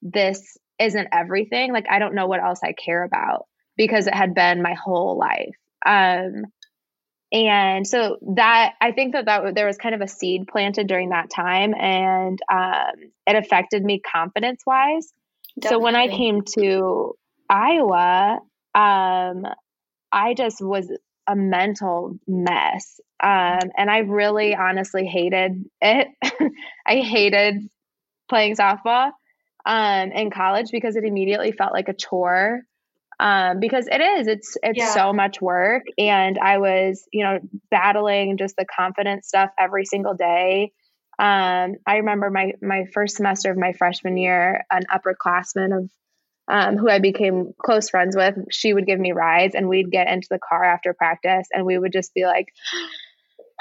this 0.00 0.56
isn't 0.78 1.08
everything? 1.12 1.72
Like, 1.72 1.86
I 1.90 1.98
don't 1.98 2.14
know 2.14 2.26
what 2.26 2.42
else 2.42 2.60
I 2.64 2.72
care 2.72 3.02
about 3.02 3.46
because 3.76 4.06
it 4.06 4.14
had 4.14 4.34
been 4.34 4.62
my 4.62 4.74
whole 4.74 5.18
life. 5.18 5.56
Um, 5.84 6.44
and 7.32 7.86
so 7.86 8.18
that 8.36 8.74
I 8.80 8.92
think 8.92 9.14
that 9.14 9.24
that 9.24 9.54
there 9.54 9.66
was 9.66 9.78
kind 9.78 9.94
of 9.94 10.02
a 10.02 10.08
seed 10.08 10.46
planted 10.46 10.86
during 10.86 11.10
that 11.10 11.30
time, 11.30 11.74
and 11.74 12.38
um, 12.52 13.10
it 13.26 13.36
affected 13.36 13.82
me 13.82 14.00
confidence 14.00 14.62
wise. 14.66 15.10
So 15.62 15.78
when 15.78 15.96
I 15.96 16.08
came 16.08 16.42
to 16.56 17.14
Iowa, 17.48 18.38
um, 18.74 19.46
I 20.12 20.34
just 20.34 20.60
was 20.60 20.92
a 21.26 21.36
mental 21.36 22.18
mess. 22.26 23.00
Um, 23.22 23.70
and 23.76 23.90
I 23.90 23.98
really 23.98 24.54
honestly 24.54 25.06
hated 25.06 25.64
it. 25.80 26.08
I 26.86 26.96
hated 26.96 27.62
playing 28.28 28.56
softball 28.56 29.12
um, 29.64 30.12
in 30.12 30.30
college 30.30 30.70
because 30.72 30.96
it 30.96 31.04
immediately 31.04 31.52
felt 31.52 31.72
like 31.72 31.88
a 31.88 31.94
chore. 31.94 32.62
Um, 33.20 33.60
because 33.60 33.86
it 33.86 34.00
is, 34.00 34.26
it's 34.26 34.56
it's 34.64 34.78
yeah. 34.78 34.94
so 34.94 35.12
much 35.12 35.40
work, 35.40 35.84
and 35.96 36.38
I 36.40 36.58
was, 36.58 37.06
you 37.12 37.22
know, 37.22 37.38
battling 37.70 38.36
just 38.36 38.56
the 38.56 38.64
confidence 38.64 39.28
stuff 39.28 39.50
every 39.56 39.84
single 39.84 40.14
day. 40.14 40.72
Um, 41.20 41.76
I 41.86 41.98
remember 41.98 42.30
my 42.30 42.54
my 42.60 42.86
first 42.92 43.16
semester 43.16 43.52
of 43.52 43.56
my 43.56 43.74
freshman 43.74 44.16
year, 44.16 44.64
an 44.72 44.82
upperclassman 44.92 45.76
of 45.76 45.90
um, 46.48 46.76
who 46.76 46.88
I 46.88 46.98
became 46.98 47.52
close 47.62 47.90
friends 47.90 48.16
with, 48.16 48.36
she 48.50 48.74
would 48.74 48.86
give 48.86 48.98
me 48.98 49.12
rides 49.12 49.54
and 49.54 49.68
we'd 49.68 49.90
get 49.90 50.08
into 50.08 50.28
the 50.30 50.38
car 50.38 50.64
after 50.64 50.92
practice 50.92 51.48
and 51.52 51.64
we 51.64 51.78
would 51.78 51.92
just 51.92 52.12
be 52.14 52.24
like, 52.24 52.48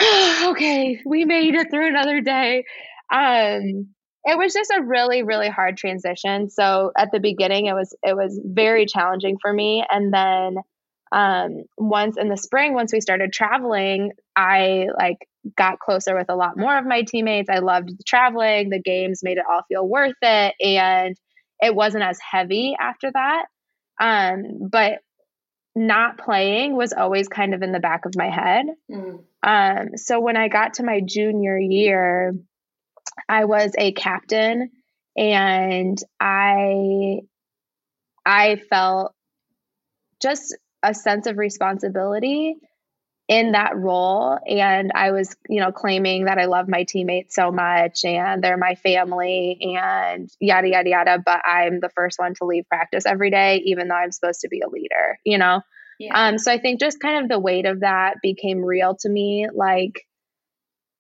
okay, 0.44 1.00
we 1.06 1.26
made 1.26 1.56
it 1.56 1.70
through 1.70 1.88
another 1.88 2.22
day. 2.22 2.66
Um, 3.14 3.88
it 4.24 4.38
was 4.38 4.54
just 4.54 4.72
a 4.76 4.84
really, 4.84 5.24
really 5.24 5.50
hard 5.50 5.78
transition. 5.78 6.50
So 6.50 6.92
at 6.98 7.12
the 7.12 7.20
beginning, 7.20 7.66
it 7.66 7.74
was 7.74 7.96
it 8.04 8.16
was 8.16 8.40
very 8.44 8.86
challenging 8.86 9.38
for 9.42 9.52
me, 9.52 9.84
and 9.90 10.14
then 10.14 10.58
um, 11.12 11.64
once 11.78 12.18
in 12.18 12.30
the 12.30 12.38
spring, 12.38 12.74
once 12.74 12.94
we 12.94 13.02
started 13.02 13.34
traveling, 13.34 14.12
I 14.36 14.88
like 14.98 15.28
got 15.58 15.80
closer 15.80 16.16
with 16.16 16.30
a 16.30 16.36
lot 16.36 16.58
more 16.58 16.78
of 16.78 16.86
my 16.86 17.02
teammates. 17.02 17.50
I 17.50 17.60
loved 17.60 17.90
traveling. 18.08 18.70
The 18.70 18.82
games 18.82 19.22
made 19.24 19.38
it 19.38 19.46
all 19.50 19.64
feel 19.68 19.88
worth 19.88 20.16
it, 20.22 20.56
and 20.60 21.18
it 21.62 21.76
wasn't 21.76 22.04
as 22.04 22.20
heavy 22.20 22.76
after 22.80 23.12
that. 23.12 23.46
Um, 24.00 24.70
but 24.70 25.00
not 25.76 26.18
playing 26.18 26.76
was 26.76 26.94
always 26.94 27.28
kind 27.28 27.54
of 27.54 27.62
in 27.62 27.72
the 27.72 27.80
back 27.80 28.06
of 28.06 28.16
my 28.16 28.30
head. 28.30 28.66
Mm. 28.90 29.24
Um, 29.44 29.98
so 29.98 30.20
when 30.20 30.36
I 30.38 30.48
got 30.48 30.76
to 30.76 30.84
my 30.84 31.02
junior 31.02 31.58
year, 31.58 32.36
I 33.30 33.46
was 33.46 33.74
a 33.78 33.92
captain 33.92 34.72
and 35.16 35.98
I 36.20 37.20
I 38.26 38.62
felt 38.70 39.14
just 40.22 40.56
a 40.84 40.94
sense 40.94 41.28
of 41.28 41.38
responsibility 41.38 42.56
in 43.32 43.54
that 43.54 43.78
role. 43.78 44.38
And 44.46 44.92
i 44.94 45.12
was 45.12 45.36
you 45.48 45.62
know 45.62 45.72
claiming 45.72 46.26
that 46.26 46.38
i 46.38 46.46
love 46.46 46.68
my 46.68 46.84
teammates 46.84 47.34
so 47.34 47.50
much 47.50 48.04
and 48.04 48.44
they're 48.44 48.58
my 48.58 48.76
family 48.76 49.58
and 49.78 50.30
yada 50.42 50.68
yada 50.68 50.90
yada. 50.90 51.24
But 51.26 51.40
i'm 51.46 51.80
the 51.80 51.90
first 51.96 52.20
one 52.20 52.34
to 52.36 52.46
leave 52.46 52.68
practice 52.68 53.06
every 53.06 53.32
day 53.32 53.62
even 53.66 53.88
though 53.88 53.96
i'm 53.96 54.12
supposed 54.12 54.42
to 54.42 54.50
be 54.50 54.60
a 54.60 54.68
leader 54.70 55.18
you 55.24 55.38
know? 55.38 55.62
Yeah. 55.98 56.28
um 56.28 56.38
so 56.38 56.52
i 56.52 56.58
think 56.58 56.82
just 56.82 57.00
kind 57.00 57.24
of 57.24 57.30
the 57.30 57.40
weight 57.40 57.66
of 57.66 57.80
that 57.80 58.16
became 58.22 58.66
real 58.66 58.98
to 59.00 59.10
me. 59.10 59.48
Like 59.54 60.06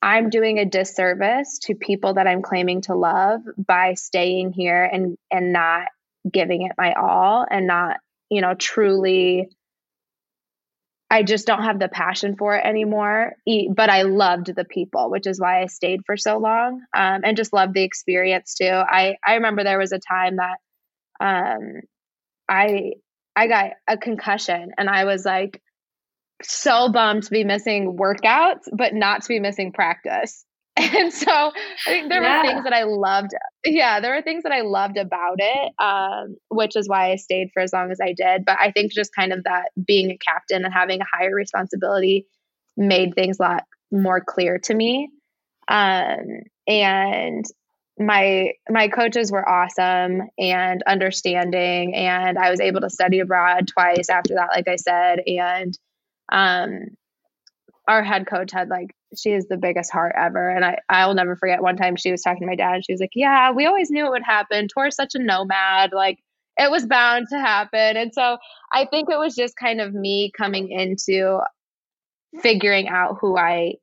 i'm 0.01 0.29
doing 0.29 0.57
a 0.57 0.65
disservice 0.65 1.59
to 1.63 1.75
people 1.75 2.13
that 2.13 2.27
i'm 2.27 2.41
claiming 2.41 2.79
to 2.83 2.95
love 2.95 3.41
by 3.57 3.95
staying 3.95 4.53
here 4.53 4.83
and 4.85 5.17
and 5.29 5.51
not 5.51 5.89
giving 6.31 6.61
it 6.61 6.71
my 6.77 6.93
all 6.93 7.45
and 7.51 7.67
not 7.67 7.97
you 8.29 8.39
know 8.39 8.53
truly 8.53 9.49
I 11.11 11.23
just 11.23 11.45
don't 11.45 11.63
have 11.63 11.77
the 11.77 11.89
passion 11.89 12.37
for 12.37 12.55
it 12.55 12.65
anymore. 12.65 13.33
But 13.75 13.89
I 13.89 14.03
loved 14.03 14.55
the 14.55 14.63
people, 14.63 15.11
which 15.11 15.27
is 15.27 15.41
why 15.41 15.61
I 15.61 15.65
stayed 15.65 16.01
for 16.05 16.15
so 16.15 16.37
long, 16.37 16.83
um, 16.95 17.21
and 17.25 17.35
just 17.35 17.51
loved 17.51 17.73
the 17.73 17.83
experience 17.83 18.55
too. 18.55 18.65
I 18.65 19.17
I 19.25 19.35
remember 19.35 19.63
there 19.63 19.77
was 19.77 19.91
a 19.91 19.99
time 19.99 20.37
that 20.37 20.57
um, 21.19 21.81
I 22.47 22.93
I 23.35 23.47
got 23.47 23.71
a 23.89 23.97
concussion, 23.97 24.71
and 24.77 24.89
I 24.89 25.03
was 25.03 25.25
like 25.25 25.61
so 26.41 26.89
bummed 26.89 27.23
to 27.23 27.31
be 27.31 27.43
missing 27.43 27.97
workouts, 27.97 28.69
but 28.71 28.93
not 28.93 29.23
to 29.23 29.27
be 29.27 29.39
missing 29.41 29.73
practice. 29.73 30.45
And 30.93 31.13
so 31.13 31.31
I 31.31 31.51
think 31.85 32.09
there 32.09 32.21
yeah. 32.21 32.41
were 32.41 32.47
things 32.47 32.63
that 32.63 32.73
I 32.73 32.83
loved. 32.83 33.31
Yeah, 33.65 33.99
there 33.99 34.15
were 34.15 34.21
things 34.21 34.43
that 34.43 34.51
I 34.51 34.61
loved 34.61 34.97
about 34.97 35.37
it, 35.39 35.73
um, 35.79 36.37
which 36.49 36.75
is 36.75 36.87
why 36.87 37.11
I 37.11 37.15
stayed 37.17 37.49
for 37.53 37.61
as 37.61 37.73
long 37.73 37.91
as 37.91 37.99
I 38.01 38.13
did. 38.13 38.45
But 38.45 38.57
I 38.59 38.71
think 38.71 38.91
just 38.91 39.13
kind 39.13 39.33
of 39.33 39.43
that 39.43 39.71
being 39.85 40.11
a 40.11 40.17
captain 40.17 40.63
and 40.63 40.73
having 40.73 41.01
a 41.01 41.05
higher 41.05 41.33
responsibility 41.33 42.25
made 42.77 43.15
things 43.15 43.39
a 43.39 43.43
lot 43.43 43.63
more 43.91 44.21
clear 44.21 44.59
to 44.59 44.73
me. 44.73 45.09
Um, 45.67 46.25
and 46.67 47.45
my 47.99 48.53
my 48.69 48.87
coaches 48.87 49.31
were 49.31 49.47
awesome 49.47 50.21
and 50.37 50.81
understanding 50.87 51.93
and 51.93 52.37
I 52.37 52.49
was 52.49 52.59
able 52.59 52.81
to 52.81 52.89
study 52.89 53.19
abroad 53.19 53.67
twice 53.67 54.09
after 54.09 54.35
that 54.35 54.49
like 54.55 54.67
I 54.67 54.77
said 54.77 55.19
and 55.27 55.77
um 56.31 56.85
our 57.87 58.01
head 58.01 58.25
coach 58.25 58.51
had 58.51 58.69
like 58.69 58.95
she 59.17 59.31
is 59.31 59.47
the 59.47 59.57
biggest 59.57 59.91
heart 59.91 60.13
ever. 60.17 60.49
And 60.49 60.63
I, 60.63 60.77
I'll 60.89 61.13
never 61.13 61.35
forget 61.35 61.61
one 61.61 61.77
time 61.77 61.95
she 61.95 62.11
was 62.11 62.21
talking 62.21 62.41
to 62.41 62.47
my 62.47 62.55
dad 62.55 62.75
and 62.75 62.85
she 62.85 62.93
was 62.93 63.01
like, 63.01 63.11
Yeah, 63.13 63.51
we 63.51 63.65
always 63.65 63.89
knew 63.89 64.05
it 64.05 64.11
would 64.11 64.23
happen. 64.23 64.67
Tor's 64.67 64.95
such 64.95 65.15
a 65.15 65.19
nomad. 65.19 65.91
Like 65.93 66.19
it 66.57 66.71
was 66.71 66.85
bound 66.85 67.27
to 67.31 67.39
happen. 67.39 67.97
And 67.97 68.13
so 68.13 68.37
I 68.71 68.85
think 68.85 69.09
it 69.09 69.17
was 69.17 69.35
just 69.35 69.55
kind 69.55 69.81
of 69.81 69.93
me 69.93 70.31
coming 70.37 70.69
into 70.69 71.39
figuring 72.41 72.87
out 72.87 73.17
who 73.19 73.37
I 73.37 73.75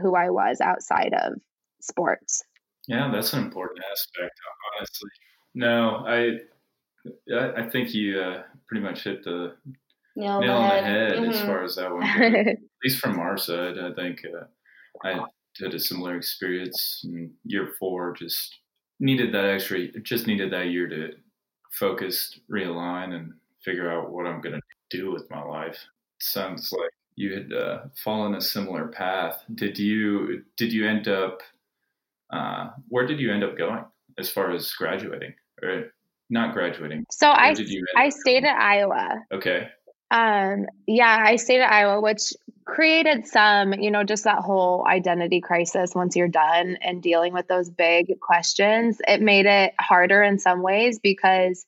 who 0.00 0.16
I 0.16 0.30
was 0.30 0.60
outside 0.60 1.12
of 1.14 1.34
sports. 1.80 2.42
Yeah, 2.88 3.10
that's 3.12 3.32
an 3.32 3.44
important 3.44 3.84
aspect, 3.90 4.34
honestly. 4.78 5.10
No, 5.54 6.04
I 6.06 6.38
I 7.56 7.68
think 7.68 7.94
you 7.94 8.20
uh, 8.20 8.42
pretty 8.66 8.82
much 8.82 9.04
hit 9.04 9.24
the 9.24 9.54
nail, 10.16 10.40
nail 10.40 10.56
on 10.56 10.76
the 10.76 10.82
head, 10.82 11.12
mm-hmm. 11.12 11.30
as 11.30 11.40
far 11.42 11.62
as 11.62 11.76
that 11.76 11.92
one. 11.92 12.02
At 12.48 12.58
least 12.82 12.98
from 12.98 13.18
our 13.18 13.36
side, 13.36 13.78
I 13.78 13.92
think 13.92 14.22
uh, 14.24 14.44
I 15.04 15.20
had 15.60 15.74
a 15.74 15.78
similar 15.78 16.16
experience 16.16 17.02
in 17.04 17.32
year 17.44 17.74
four. 17.78 18.14
Just 18.14 18.58
needed 19.00 19.32
that 19.34 19.44
extra, 19.44 19.88
just 20.02 20.26
needed 20.26 20.52
that 20.52 20.68
year 20.68 20.88
to 20.88 21.12
focus, 21.72 22.38
realign, 22.50 23.14
and 23.14 23.32
figure 23.64 23.90
out 23.90 24.10
what 24.10 24.26
I'm 24.26 24.40
going 24.40 24.54
to 24.54 24.96
do 24.96 25.12
with 25.12 25.28
my 25.30 25.42
life. 25.42 25.74
It 25.74 26.22
sounds 26.22 26.72
like 26.72 26.90
you 27.16 27.34
had 27.34 27.52
uh, 27.52 27.78
fallen 28.02 28.34
a 28.34 28.40
similar 28.40 28.88
path. 28.88 29.42
Did 29.54 29.78
you? 29.78 30.44
Did 30.56 30.72
you 30.72 30.88
end 30.88 31.08
up? 31.08 31.40
Uh, 32.32 32.70
where 32.88 33.06
did 33.06 33.20
you 33.20 33.32
end 33.32 33.44
up 33.44 33.58
going 33.58 33.84
as 34.18 34.30
far 34.30 34.52
as 34.52 34.72
graduating 34.72 35.34
or 35.62 35.92
not 36.30 36.54
graduating? 36.54 37.04
So 37.10 37.28
I 37.28 37.54
I 37.96 38.08
stayed 38.08 38.44
at 38.44 38.56
Iowa. 38.56 39.22
Okay. 39.32 39.68
Um, 40.12 40.66
yeah, 40.86 41.24
I 41.26 41.36
stayed 41.36 41.62
at 41.62 41.72
Iowa, 41.72 42.02
which 42.02 42.34
created 42.66 43.26
some, 43.26 43.72
you 43.72 43.90
know, 43.90 44.04
just 44.04 44.24
that 44.24 44.38
whole 44.38 44.86
identity 44.86 45.40
crisis 45.40 45.94
once 45.94 46.14
you're 46.16 46.28
done 46.28 46.76
and 46.82 47.02
dealing 47.02 47.32
with 47.32 47.48
those 47.48 47.70
big 47.70 48.20
questions. 48.20 48.98
It 49.08 49.22
made 49.22 49.46
it 49.46 49.72
harder 49.80 50.22
in 50.22 50.38
some 50.38 50.62
ways 50.62 51.00
because 51.02 51.64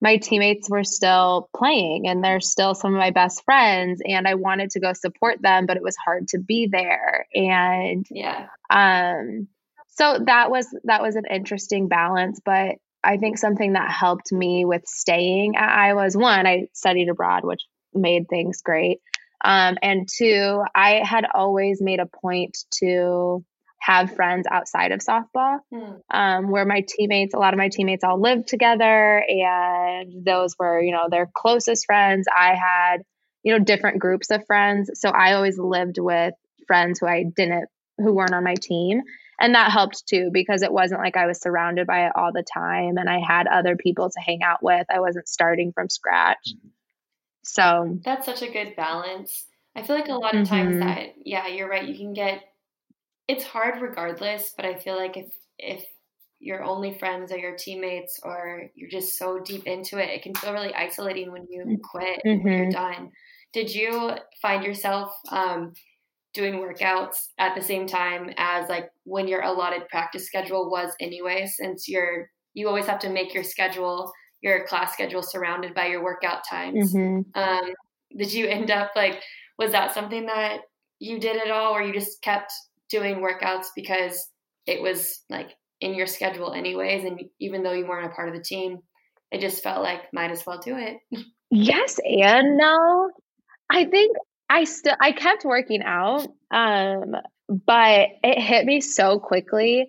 my 0.00 0.16
teammates 0.16 0.68
were 0.68 0.84
still 0.84 1.48
playing 1.56 2.08
and 2.08 2.24
they're 2.24 2.40
still 2.40 2.74
some 2.74 2.92
of 2.92 2.98
my 2.98 3.10
best 3.10 3.44
friends 3.44 4.02
and 4.04 4.26
I 4.26 4.34
wanted 4.34 4.70
to 4.70 4.80
go 4.80 4.92
support 4.94 5.40
them 5.40 5.64
but 5.64 5.76
it 5.76 5.82
was 5.82 5.96
hard 5.96 6.28
to 6.28 6.38
be 6.38 6.66
there 6.66 7.26
and 7.32 8.04
yeah 8.10 8.48
um 8.68 9.46
so 9.90 10.18
that 10.26 10.50
was 10.50 10.66
that 10.84 11.02
was 11.02 11.14
an 11.14 11.24
interesting 11.30 11.86
balance 11.86 12.40
but 12.44 12.76
I 13.04 13.16
think 13.16 13.38
something 13.38 13.74
that 13.74 13.90
helped 13.90 14.32
me 14.32 14.64
with 14.64 14.82
staying 14.86 15.54
at 15.56 15.72
Iowa 15.72 16.02
was 16.02 16.16
one 16.16 16.46
I 16.48 16.66
studied 16.72 17.08
abroad 17.08 17.44
which 17.44 17.62
made 17.94 18.28
things 18.28 18.62
great 18.62 19.00
um 19.44 19.76
and 19.82 20.08
two 20.08 20.62
I 20.74 21.02
had 21.04 21.26
always 21.32 21.80
made 21.80 22.00
a 22.00 22.06
point 22.06 22.58
to 22.78 23.44
have 23.82 24.14
friends 24.14 24.46
outside 24.48 24.92
of 24.92 25.00
softball 25.00 25.58
hmm. 25.72 25.94
um, 26.10 26.50
where 26.50 26.64
my 26.64 26.84
teammates 26.86 27.34
a 27.34 27.38
lot 27.38 27.52
of 27.52 27.58
my 27.58 27.68
teammates 27.68 28.04
all 28.04 28.20
lived 28.20 28.46
together 28.46 29.22
and 29.28 30.24
those 30.24 30.54
were 30.58 30.80
you 30.80 30.92
know 30.92 31.08
their 31.10 31.28
closest 31.34 31.86
friends 31.86 32.26
i 32.34 32.54
had 32.54 33.02
you 33.42 33.52
know 33.52 33.64
different 33.64 33.98
groups 33.98 34.30
of 34.30 34.46
friends 34.46 34.90
so 34.94 35.10
i 35.10 35.32
always 35.32 35.58
lived 35.58 35.98
with 35.98 36.32
friends 36.66 37.00
who 37.00 37.06
i 37.06 37.24
didn't 37.24 37.68
who 37.98 38.12
weren't 38.12 38.34
on 38.34 38.44
my 38.44 38.54
team 38.54 39.02
and 39.40 39.56
that 39.56 39.72
helped 39.72 40.06
too 40.06 40.30
because 40.32 40.62
it 40.62 40.72
wasn't 40.72 41.00
like 41.00 41.16
i 41.16 41.26
was 41.26 41.40
surrounded 41.40 41.86
by 41.86 42.06
it 42.06 42.12
all 42.14 42.32
the 42.32 42.44
time 42.44 42.98
and 42.98 43.10
i 43.10 43.18
had 43.18 43.48
other 43.48 43.76
people 43.76 44.08
to 44.08 44.20
hang 44.20 44.42
out 44.42 44.62
with 44.62 44.86
i 44.90 45.00
wasn't 45.00 45.28
starting 45.28 45.72
from 45.72 45.88
scratch 45.88 46.54
mm-hmm. 46.54 46.68
So 47.42 47.98
that's 48.04 48.26
such 48.26 48.42
a 48.42 48.50
good 48.50 48.74
balance 48.76 49.46
i 49.76 49.82
feel 49.82 49.96
like 49.96 50.08
a 50.08 50.12
lot 50.12 50.34
of 50.34 50.46
times 50.46 50.76
mm-hmm. 50.76 50.88
that 50.88 51.14
yeah 51.24 51.46
you're 51.46 51.68
right 51.68 51.88
you 51.88 51.96
can 51.96 52.12
get 52.12 52.42
it's 53.28 53.44
hard 53.44 53.80
regardless, 53.80 54.52
but 54.56 54.66
I 54.66 54.74
feel 54.74 54.96
like 54.96 55.16
if 55.16 55.32
if 55.58 55.84
your 56.40 56.64
only 56.64 56.98
friends 56.98 57.30
are 57.30 57.38
your 57.38 57.56
teammates 57.56 58.18
or 58.24 58.64
you're 58.74 58.90
just 58.90 59.16
so 59.16 59.38
deep 59.38 59.66
into 59.66 59.98
it, 59.98 60.10
it 60.10 60.22
can 60.22 60.34
feel 60.34 60.52
really 60.52 60.74
isolating 60.74 61.30
when 61.30 61.46
you 61.48 61.64
mm, 61.64 61.80
quit 61.80 62.20
mm-hmm. 62.26 62.46
and 62.46 62.58
you're 62.58 62.70
done. 62.70 63.10
Did 63.52 63.72
you 63.72 64.12
find 64.40 64.64
yourself 64.64 65.12
um, 65.30 65.72
doing 66.34 66.54
workouts 66.54 67.28
at 67.38 67.54
the 67.54 67.62
same 67.62 67.86
time 67.86 68.30
as 68.38 68.68
like 68.68 68.90
when 69.04 69.28
your 69.28 69.42
allotted 69.42 69.88
practice 69.88 70.26
schedule 70.26 70.68
was 70.68 70.92
anyway, 71.00 71.46
since 71.46 71.88
you're 71.88 72.28
you 72.54 72.68
always 72.68 72.86
have 72.86 72.98
to 72.98 73.08
make 73.08 73.32
your 73.32 73.44
schedule, 73.44 74.12
your 74.42 74.66
class 74.66 74.92
schedule 74.92 75.22
surrounded 75.22 75.74
by 75.74 75.86
your 75.86 76.02
workout 76.02 76.42
times. 76.48 76.92
Mm-hmm. 76.94 77.40
Um, 77.40 77.72
did 78.16 78.32
you 78.32 78.46
end 78.46 78.70
up 78.70 78.90
like 78.94 79.22
was 79.58 79.72
that 79.72 79.94
something 79.94 80.26
that 80.26 80.58
you 80.98 81.18
did 81.18 81.36
at 81.36 81.50
all 81.50 81.72
or 81.72 81.82
you 81.82 81.92
just 81.92 82.22
kept 82.22 82.52
doing 82.90 83.16
workouts 83.16 83.66
because 83.74 84.28
it 84.66 84.82
was 84.82 85.20
like 85.30 85.50
in 85.80 85.94
your 85.94 86.06
schedule 86.06 86.52
anyways 86.52 87.04
and 87.04 87.20
even 87.40 87.62
though 87.62 87.72
you 87.72 87.86
weren't 87.86 88.10
a 88.10 88.14
part 88.14 88.28
of 88.28 88.34
the 88.34 88.42
team 88.42 88.78
it 89.30 89.40
just 89.40 89.62
felt 89.62 89.82
like 89.82 90.12
might 90.12 90.30
as 90.30 90.44
well 90.46 90.58
do 90.58 90.76
it 90.76 90.98
yes 91.50 91.98
and 92.04 92.56
no 92.56 93.10
i 93.70 93.84
think 93.84 94.16
i 94.48 94.64
still 94.64 94.94
i 95.00 95.12
kept 95.12 95.44
working 95.44 95.82
out 95.82 96.28
um 96.50 97.14
but 97.48 98.08
it 98.22 98.40
hit 98.40 98.64
me 98.64 98.80
so 98.80 99.18
quickly 99.18 99.86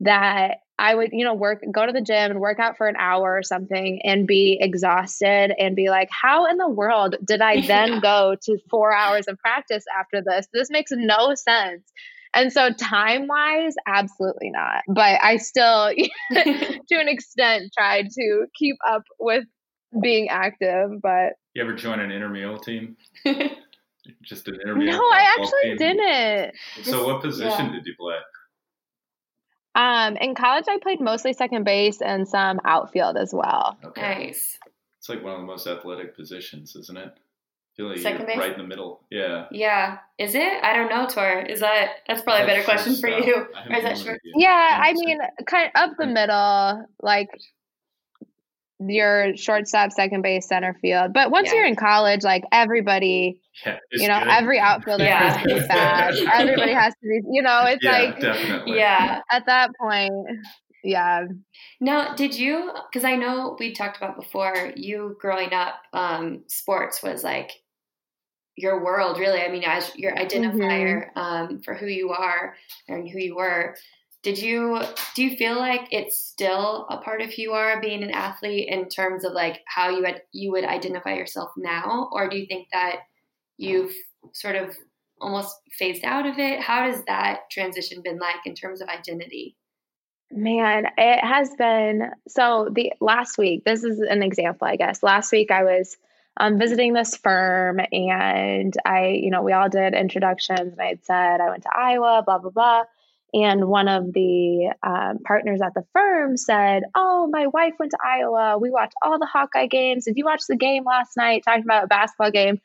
that 0.00 0.58
I 0.78 0.94
would, 0.94 1.10
you 1.12 1.24
know, 1.24 1.34
work, 1.34 1.64
go 1.72 1.86
to 1.86 1.92
the 1.92 2.02
gym 2.02 2.30
and 2.30 2.40
work 2.40 2.58
out 2.58 2.76
for 2.76 2.86
an 2.86 2.96
hour 2.98 3.36
or 3.36 3.42
something 3.42 4.00
and 4.04 4.26
be 4.26 4.58
exhausted 4.60 5.52
and 5.58 5.74
be 5.74 5.88
like, 5.88 6.08
how 6.10 6.46
in 6.46 6.58
the 6.58 6.68
world 6.68 7.16
did 7.24 7.40
I 7.40 7.66
then 7.66 7.94
yeah. 7.94 8.00
go 8.02 8.36
to 8.42 8.58
four 8.70 8.94
hours 8.94 9.26
of 9.26 9.38
practice 9.38 9.84
after 9.98 10.22
this? 10.22 10.46
This 10.52 10.70
makes 10.70 10.90
no 10.92 11.34
sense. 11.34 11.82
And 12.34 12.52
so, 12.52 12.70
time 12.70 13.26
wise, 13.28 13.74
absolutely 13.86 14.50
not. 14.50 14.82
But 14.88 15.18
I 15.22 15.38
still, 15.38 15.90
to 16.32 16.80
an 16.90 17.08
extent, 17.08 17.72
tried 17.76 18.10
to 18.10 18.46
keep 18.54 18.76
up 18.86 19.04
with 19.18 19.44
being 20.02 20.28
active. 20.28 21.00
But 21.02 21.32
you 21.54 21.62
ever 21.62 21.74
join 21.74 22.00
an 22.00 22.10
intramural 22.10 22.58
team? 22.58 22.96
Just 24.22 24.48
an 24.48 24.56
intramural? 24.56 24.92
No, 24.92 24.98
I 24.98 25.34
actually 25.38 25.62
team? 25.62 25.76
didn't. 25.78 26.54
So, 26.82 27.06
what 27.06 27.22
position 27.22 27.66
yeah. 27.66 27.72
did 27.72 27.86
you 27.86 27.94
play? 27.98 28.16
Um, 29.76 30.16
in 30.16 30.34
college, 30.34 30.64
I 30.68 30.78
played 30.78 31.00
mostly 31.00 31.32
second 31.32 31.64
base 31.64 32.00
and 32.00 32.26
some 32.26 32.60
outfield 32.64 33.16
as 33.16 33.32
well. 33.32 33.78
Okay. 33.84 34.26
Nice. 34.26 34.58
It's 34.98 35.08
like 35.08 35.22
one 35.22 35.34
of 35.34 35.40
the 35.40 35.46
most 35.46 35.66
athletic 35.66 36.16
positions, 36.16 36.74
isn't 36.74 36.96
it? 36.96 37.12
feel 37.76 37.88
like 37.88 37.98
Second 37.98 38.26
base? 38.26 38.38
right 38.38 38.52
in 38.52 38.58
the 38.58 38.66
middle. 38.66 39.02
Yeah. 39.10 39.46
Yeah. 39.50 39.98
Is 40.18 40.34
it? 40.34 40.64
I 40.64 40.74
don't 40.74 40.88
know, 40.88 41.06
Tor. 41.06 41.40
Is 41.40 41.60
that 41.60 41.96
that's 42.08 42.22
probably 42.22 42.44
a 42.44 42.46
better 42.46 42.64
question 42.64 42.96
for 42.96 43.08
you. 43.08 43.34
Or 43.70 43.76
is 43.76 43.82
that 43.82 43.98
short? 43.98 44.20
Yeah, 44.24 44.80
I 44.82 44.94
mean 44.94 45.18
kind 45.46 45.70
of 45.74 45.90
up 45.90 45.96
the 45.98 46.06
middle, 46.06 46.86
like 47.02 47.28
your 48.80 49.36
shortstop, 49.36 49.92
second 49.92 50.22
base, 50.22 50.48
center 50.48 50.76
field. 50.80 51.12
But 51.12 51.30
once 51.30 51.48
yeah. 51.48 51.54
you're 51.54 51.66
in 51.66 51.76
college, 51.76 52.22
like 52.22 52.44
everybody 52.52 53.40
yeah, 53.64 53.78
you 53.92 54.08
know, 54.08 54.18
good. 54.18 54.28
every 54.28 54.58
outfielder 54.58 55.04
yeah. 55.04 55.32
has 55.32 55.42
to 55.42 55.54
be 55.54 55.60
fast. 55.60 56.22
everybody 56.34 56.72
has 56.72 56.92
to 56.94 57.08
be 57.08 57.20
you 57.30 57.42
know, 57.42 57.64
it's 57.66 57.82
yeah, 57.82 57.92
like 57.92 58.20
definitely. 58.20 58.76
Yeah. 58.76 59.20
At 59.30 59.46
that 59.46 59.70
point 59.80 60.12
yeah. 60.84 61.24
Now, 61.80 62.14
did 62.14 62.34
you? 62.34 62.70
Because 62.90 63.04
I 63.04 63.16
know 63.16 63.56
we 63.58 63.72
talked 63.72 63.96
about 63.96 64.14
before. 64.14 64.72
You 64.76 65.16
growing 65.20 65.52
up, 65.52 65.74
um, 65.92 66.44
sports 66.46 67.02
was 67.02 67.24
like 67.24 67.50
your 68.56 68.82
world 68.82 69.18
really 69.18 69.40
i 69.40 69.48
mean 69.48 69.64
as 69.64 69.94
your 69.96 70.14
identifier 70.16 71.10
mm-hmm. 71.12 71.18
um, 71.18 71.60
for 71.62 71.74
who 71.74 71.86
you 71.86 72.10
are 72.10 72.54
and 72.88 73.08
who 73.08 73.18
you 73.18 73.36
were 73.36 73.76
did 74.26 74.40
you 74.40 74.80
do 75.14 75.22
you 75.22 75.36
feel 75.36 75.54
like 75.54 75.86
it's 75.92 76.18
still 76.18 76.84
a 76.90 76.96
part 76.96 77.20
of 77.22 77.32
who 77.32 77.42
you 77.42 77.52
are 77.52 77.80
being 77.80 78.02
an 78.02 78.10
athlete 78.10 78.68
in 78.68 78.88
terms 78.88 79.24
of 79.24 79.32
like 79.32 79.60
how 79.68 79.88
you 79.88 80.04
you 80.32 80.50
would 80.50 80.64
identify 80.64 81.14
yourself 81.14 81.50
now? 81.56 82.08
Or 82.10 82.28
do 82.28 82.36
you 82.36 82.44
think 82.44 82.66
that 82.72 83.02
you've 83.56 83.94
sort 84.32 84.56
of 84.56 84.76
almost 85.20 85.54
phased 85.78 86.04
out 86.04 86.26
of 86.26 86.40
it? 86.40 86.58
How 86.58 86.88
does 86.90 87.04
that 87.04 87.42
transition 87.52 88.02
been 88.02 88.18
like 88.18 88.44
in 88.44 88.56
terms 88.56 88.80
of 88.80 88.88
identity? 88.88 89.56
Man 90.32 90.86
it 90.98 91.24
has 91.24 91.54
been 91.56 92.10
so 92.26 92.68
the 92.72 92.94
last 93.00 93.38
week 93.38 93.62
this 93.64 93.84
is 93.84 94.00
an 94.00 94.24
example 94.24 94.66
i 94.66 94.74
guess. 94.74 95.04
Last 95.04 95.30
week 95.30 95.52
i 95.52 95.62
was 95.62 95.96
um, 96.36 96.58
visiting 96.58 96.94
this 96.94 97.16
firm 97.16 97.80
and 97.92 98.74
I, 98.84 99.06
you 99.06 99.30
know, 99.30 99.42
we 99.42 99.52
all 99.52 99.70
did 99.70 99.94
introductions 99.94 100.72
and 100.72 100.80
I 100.80 100.88
had 100.88 101.04
said 101.04 101.40
I 101.40 101.48
went 101.48 101.62
to 101.62 101.70
Iowa, 101.74 102.22
blah, 102.26 102.38
blah, 102.38 102.50
blah. 102.50 102.82
And 103.34 103.66
one 103.66 103.88
of 103.88 104.12
the 104.12 104.72
um, 104.82 105.18
partners 105.24 105.60
at 105.62 105.74
the 105.74 105.84
firm 105.92 106.36
said, 106.36 106.84
Oh, 106.94 107.28
my 107.30 107.48
wife 107.48 107.74
went 107.78 107.90
to 107.90 107.98
Iowa. 108.04 108.58
We 108.58 108.70
watched 108.70 108.94
all 109.02 109.18
the 109.18 109.26
Hawkeye 109.26 109.66
games. 109.66 110.04
Did 110.04 110.16
you 110.16 110.24
watch 110.24 110.42
the 110.48 110.56
game 110.56 110.84
last 110.84 111.16
night? 111.16 111.42
Talking 111.44 111.64
about 111.64 111.84
a 111.84 111.88
basketball 111.88 112.30
game. 112.30 112.60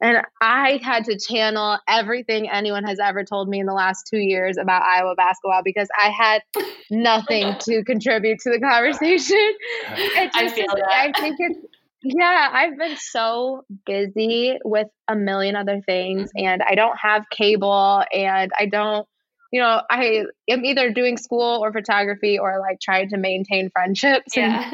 And 0.00 0.22
I 0.42 0.78
had 0.82 1.06
to 1.06 1.18
channel 1.18 1.78
everything 1.88 2.50
anyone 2.50 2.84
has 2.84 2.98
ever 2.98 3.24
told 3.24 3.48
me 3.48 3.60
in 3.60 3.66
the 3.66 3.72
last 3.72 4.06
two 4.10 4.18
years 4.18 4.58
about 4.58 4.82
Iowa 4.82 5.14
basketball 5.14 5.62
because 5.64 5.88
I 5.98 6.10
had 6.10 6.42
nothing 6.90 7.54
to 7.60 7.82
contribute 7.84 8.40
to 8.40 8.50
the 8.50 8.60
conversation. 8.60 9.36
It 9.88 10.32
just, 10.32 10.36
I, 10.36 10.48
feel 10.48 10.66
that. 10.66 10.88
I 10.88 11.12
think 11.18 11.36
it's 11.38 11.58
yeah, 12.02 12.50
I've 12.52 12.78
been 12.78 12.96
so 12.96 13.64
busy 13.84 14.58
with 14.64 14.88
a 15.08 15.16
million 15.16 15.56
other 15.56 15.80
things 15.84 16.30
mm-hmm. 16.36 16.46
and 16.46 16.62
I 16.62 16.74
don't 16.74 16.96
have 16.96 17.24
cable 17.30 18.02
and 18.12 18.50
I 18.58 18.66
don't 18.66 19.08
you 19.56 19.62
know, 19.62 19.80
I 19.88 20.24
am 20.50 20.66
either 20.66 20.92
doing 20.92 21.16
school 21.16 21.64
or 21.64 21.72
photography 21.72 22.38
or 22.38 22.60
like 22.60 22.78
trying 22.78 23.08
to 23.08 23.16
maintain 23.16 23.70
friendships. 23.70 24.36
Yeah. 24.36 24.70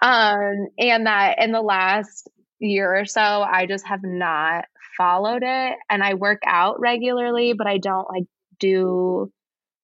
And, 0.00 0.62
um 0.62 0.68
and 0.78 1.06
that 1.06 1.42
in 1.42 1.50
the 1.50 1.60
last 1.60 2.30
year 2.60 2.96
or 2.96 3.06
so 3.06 3.20
I 3.20 3.66
just 3.66 3.84
have 3.88 4.04
not 4.04 4.66
followed 4.96 5.42
it 5.42 5.76
and 5.90 6.00
I 6.00 6.14
work 6.14 6.42
out 6.46 6.78
regularly, 6.78 7.54
but 7.54 7.66
I 7.66 7.78
don't 7.78 8.08
like 8.08 8.26
do 8.60 9.32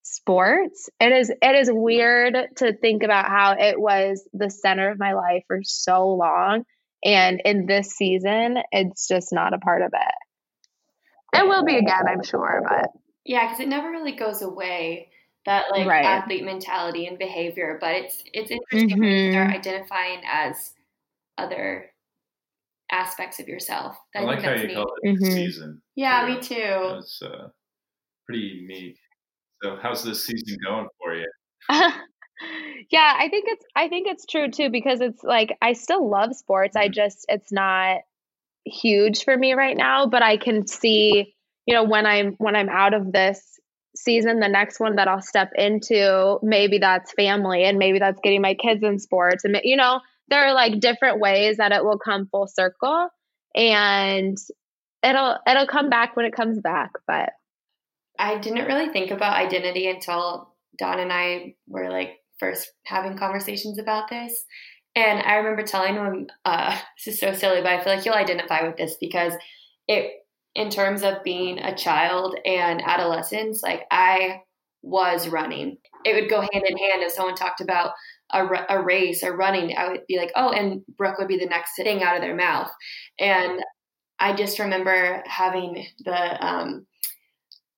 sports. 0.04 0.88
It 1.00 1.10
is 1.10 1.30
it 1.30 1.56
is 1.56 1.68
weird 1.72 2.36
to 2.58 2.72
think 2.72 3.02
about 3.02 3.26
how 3.26 3.56
it 3.58 3.80
was 3.80 4.22
the 4.32 4.48
center 4.48 4.92
of 4.92 4.98
my 5.00 5.14
life 5.14 5.42
for 5.48 5.62
so 5.64 6.10
long 6.10 6.62
and 7.04 7.42
in 7.44 7.66
this 7.66 7.88
season, 7.96 8.58
it's 8.70 9.08
just 9.08 9.32
not 9.32 9.54
a 9.54 9.58
part 9.58 9.82
of 9.82 9.90
it. 9.92 11.38
It 11.40 11.48
will 11.48 11.64
be 11.64 11.78
again, 11.78 12.06
I'm 12.08 12.22
sure, 12.22 12.62
but 12.64 12.90
yeah, 13.26 13.46
because 13.46 13.60
it 13.60 13.68
never 13.68 13.90
really 13.90 14.12
goes 14.12 14.42
away 14.42 15.10
that 15.44 15.66
like 15.70 15.86
right. 15.86 16.04
athlete 16.04 16.44
mentality 16.44 17.06
and 17.06 17.18
behavior. 17.18 17.78
But 17.80 17.96
it's 17.96 18.22
it's 18.32 18.50
interesting 18.50 18.90
mm-hmm. 18.90 19.00
when 19.00 19.10
you 19.10 19.32
start 19.32 19.48
mm-hmm. 19.48 19.58
identifying 19.58 20.20
as 20.30 20.72
other 21.38 21.90
aspects 22.90 23.40
of 23.40 23.48
yourself. 23.48 23.96
I, 24.14 24.20
I 24.20 24.22
like 24.22 24.42
how 24.42 24.52
you 24.54 24.68
neat. 24.68 24.74
call 24.74 24.92
it 25.02 25.08
mm-hmm. 25.08 25.24
season. 25.24 25.82
Yeah, 25.94 26.26
me 26.26 26.40
too. 26.40 26.98
It's 26.98 27.20
uh, 27.22 27.48
pretty 28.26 28.42
unique. 28.42 28.98
So, 29.62 29.78
how's 29.82 30.04
this 30.04 30.24
season 30.24 30.58
going 30.64 30.88
for 31.00 31.14
you? 31.14 31.26
yeah, 32.90 33.14
I 33.18 33.28
think 33.28 33.46
it's 33.48 33.64
I 33.74 33.88
think 33.88 34.06
it's 34.08 34.26
true 34.26 34.50
too 34.50 34.70
because 34.70 35.00
it's 35.00 35.22
like 35.22 35.56
I 35.62 35.72
still 35.72 36.08
love 36.08 36.34
sports. 36.34 36.76
I 36.76 36.86
mm-hmm. 36.86 36.92
just 36.92 37.26
it's 37.28 37.50
not 37.52 38.02
huge 38.66 39.24
for 39.24 39.36
me 39.36 39.54
right 39.54 39.76
now, 39.76 40.06
but 40.06 40.22
I 40.22 40.36
can 40.36 40.66
see, 40.66 41.34
you 41.66 41.74
know, 41.74 41.84
when 41.84 42.06
I'm 42.06 42.34
when 42.38 42.56
I'm 42.56 42.68
out 42.68 42.94
of 42.94 43.12
this 43.12 43.58
season, 43.94 44.40
the 44.40 44.48
next 44.48 44.78
one 44.78 44.96
that 44.96 45.08
I'll 45.08 45.22
step 45.22 45.52
into, 45.56 46.38
maybe 46.42 46.78
that's 46.78 47.12
family 47.12 47.64
and 47.64 47.78
maybe 47.78 47.98
that's 47.98 48.20
getting 48.22 48.42
my 48.42 48.54
kids 48.54 48.82
in 48.82 48.98
sports 48.98 49.44
and 49.44 49.58
you 49.64 49.76
know, 49.76 50.00
there 50.28 50.44
are 50.46 50.54
like 50.54 50.80
different 50.80 51.20
ways 51.20 51.58
that 51.58 51.72
it 51.72 51.84
will 51.84 51.98
come 51.98 52.26
full 52.26 52.46
circle 52.46 53.08
and 53.54 54.36
it'll 55.02 55.38
it'll 55.46 55.66
come 55.66 55.90
back 55.90 56.16
when 56.16 56.26
it 56.26 56.34
comes 56.34 56.60
back, 56.60 56.92
but 57.06 57.30
I 58.18 58.38
didn't 58.38 58.66
really 58.66 58.88
think 58.88 59.10
about 59.10 59.36
identity 59.36 59.88
until 59.88 60.54
Don 60.78 61.00
and 61.00 61.12
I 61.12 61.54
were 61.66 61.90
like 61.90 62.18
first 62.38 62.72
having 62.84 63.16
conversations 63.16 63.78
about 63.78 64.08
this. 64.08 64.44
And 64.94 65.20
I 65.22 65.36
remember 65.36 65.62
telling 65.62 65.94
him, 65.94 66.26
uh, 66.44 66.78
this 67.04 67.14
is 67.14 67.20
so 67.20 67.32
silly, 67.32 67.60
but 67.60 67.72
I 67.72 67.82
feel 67.82 67.94
like 67.94 68.04
you'll 68.04 68.14
identify 68.14 68.66
with 68.66 68.76
this 68.76 68.96
because 69.00 69.34
it, 69.86 70.12
in 70.56 70.70
terms 70.70 71.02
of 71.02 71.22
being 71.22 71.58
a 71.58 71.76
child 71.76 72.34
and 72.46 72.82
adolescence, 72.82 73.62
like 73.62 73.82
I 73.90 74.40
was 74.82 75.28
running. 75.28 75.76
It 76.04 76.14
would 76.14 76.30
go 76.30 76.40
hand 76.40 76.64
in 76.66 76.78
hand 76.78 77.02
if 77.02 77.12
someone 77.12 77.34
talked 77.34 77.60
about 77.60 77.90
a, 78.32 78.42
a 78.70 78.82
race 78.82 79.22
or 79.22 79.36
running. 79.36 79.76
I 79.76 79.88
would 79.88 80.00
be 80.08 80.16
like, 80.16 80.32
oh, 80.34 80.50
and 80.50 80.80
Brooke 80.96 81.18
would 81.18 81.28
be 81.28 81.38
the 81.38 81.44
next 81.44 81.72
thing 81.76 82.02
out 82.02 82.16
of 82.16 82.22
their 82.22 82.34
mouth. 82.34 82.70
And 83.20 83.60
I 84.18 84.32
just 84.32 84.58
remember 84.58 85.22
having 85.26 85.86
the, 86.04 86.46
um, 86.46 86.86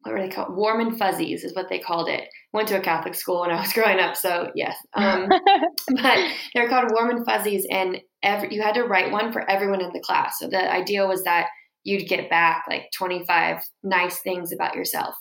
what 0.03 0.15
were 0.15 0.21
they 0.21 0.29
called? 0.29 0.55
Warm 0.57 0.81
and 0.81 0.97
fuzzies 0.97 1.43
is 1.43 1.57
what 1.57 1.69
they 1.69 1.81
called 1.81 2.09
it. 2.09 2.29
Went 2.53 2.69
to 2.69 2.79
a 2.79 2.81
Catholic 2.81 3.17
school 3.17 3.41
when 3.41 3.51
I 3.51 3.61
was 3.61 3.73
growing 3.75 3.99
up, 3.99 4.15
so 4.15 4.53
yes. 4.55 4.77
Um, 4.95 5.27
but 5.89 6.31
they 6.55 6.61
were 6.61 6.69
called 6.69 6.93
warm 6.93 7.11
and 7.11 7.27
fuzzies, 7.27 7.67
and 7.73 7.99
every, 8.23 8.55
you 8.55 8.63
had 8.63 8.77
to 8.77 8.85
write 8.85 9.11
one 9.11 9.33
for 9.33 9.51
everyone 9.51 9.81
in 9.81 9.93
the 9.93 10.01
class. 10.01 10.39
So 10.39 10.47
the 10.47 10.73
idea 10.73 11.05
was 11.05 11.25
that 11.25 11.49
you'd 11.89 12.09
get 12.09 12.29
back 12.29 12.65
like 12.69 12.91
25 12.95 13.63
nice 13.83 14.21
things 14.21 14.53
about 14.53 14.75
yourself. 14.75 15.15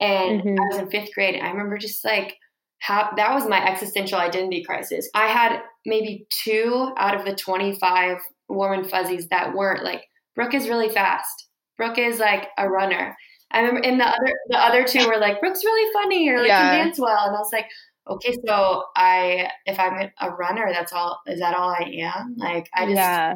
And 0.00 0.40
mm-hmm. 0.40 0.60
I 0.60 0.66
was 0.68 0.78
in 0.78 0.90
fifth 0.90 1.14
grade. 1.14 1.36
And 1.36 1.46
I 1.46 1.50
remember 1.50 1.78
just 1.78 2.04
like 2.04 2.36
how 2.80 3.10
that 3.16 3.32
was 3.32 3.46
my 3.46 3.64
existential 3.64 4.18
identity 4.18 4.64
crisis. 4.64 5.08
I 5.14 5.28
had 5.28 5.60
maybe 5.86 6.26
two 6.30 6.92
out 6.96 7.14
of 7.14 7.24
the 7.24 7.34
25 7.34 8.18
warm 8.48 8.80
and 8.80 8.90
fuzzies 8.90 9.28
that 9.28 9.54
weren't 9.54 9.84
like 9.84 10.02
Brooke 10.34 10.54
is 10.54 10.68
really 10.68 10.88
fast. 10.88 11.48
Brooke 11.76 11.98
is 11.98 12.18
like 12.18 12.48
a 12.58 12.68
runner. 12.68 13.16
I 13.52 13.60
remember, 13.60 13.86
and 13.86 14.00
the 14.00 14.06
other 14.06 14.32
the 14.48 14.58
other 14.58 14.84
two 14.84 15.06
were 15.06 15.18
like, 15.18 15.40
Brooke's 15.40 15.64
really 15.64 15.92
funny 15.92 16.28
or 16.28 16.38
like 16.38 16.48
yeah. 16.48 16.76
can 16.76 16.86
dance 16.86 16.98
well, 16.98 17.26
and 17.26 17.36
I 17.36 17.38
was 17.38 17.50
like, 17.52 17.66
okay, 18.08 18.36
so 18.46 18.84
I 18.96 19.50
if 19.66 19.78
I'm 19.78 20.10
a 20.20 20.30
runner, 20.30 20.70
that's 20.72 20.92
all. 20.92 21.20
Is 21.26 21.40
that 21.40 21.54
all 21.54 21.70
I 21.70 21.90
am? 22.00 22.36
Like 22.36 22.68
I 22.74 22.84
just 22.84 22.96
yeah. 22.96 23.34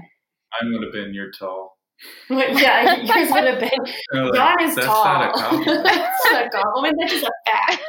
I 0.53 0.65
would 0.65 0.85
have 0.85 0.93
been 0.93 1.13
you're 1.13 1.33
tall. 1.33 1.74
yeah, 2.31 2.97
yours 2.97 3.31
would 3.31 3.45
have 3.45 3.61
been. 3.61 3.71
Like, 4.13 4.33
Don 4.33 4.63
is 4.63 4.75
that's 4.75 4.87
tall. 4.87 5.05
Not 5.05 5.31
a 5.31 5.39
compliment. 5.39 5.85
that's 5.85 6.25
not 6.31 6.47
a 6.47 6.51
compliment. 6.51 6.97
That's 7.01 7.13
just 7.13 7.25
a 7.25 7.33
fact. 7.51 7.83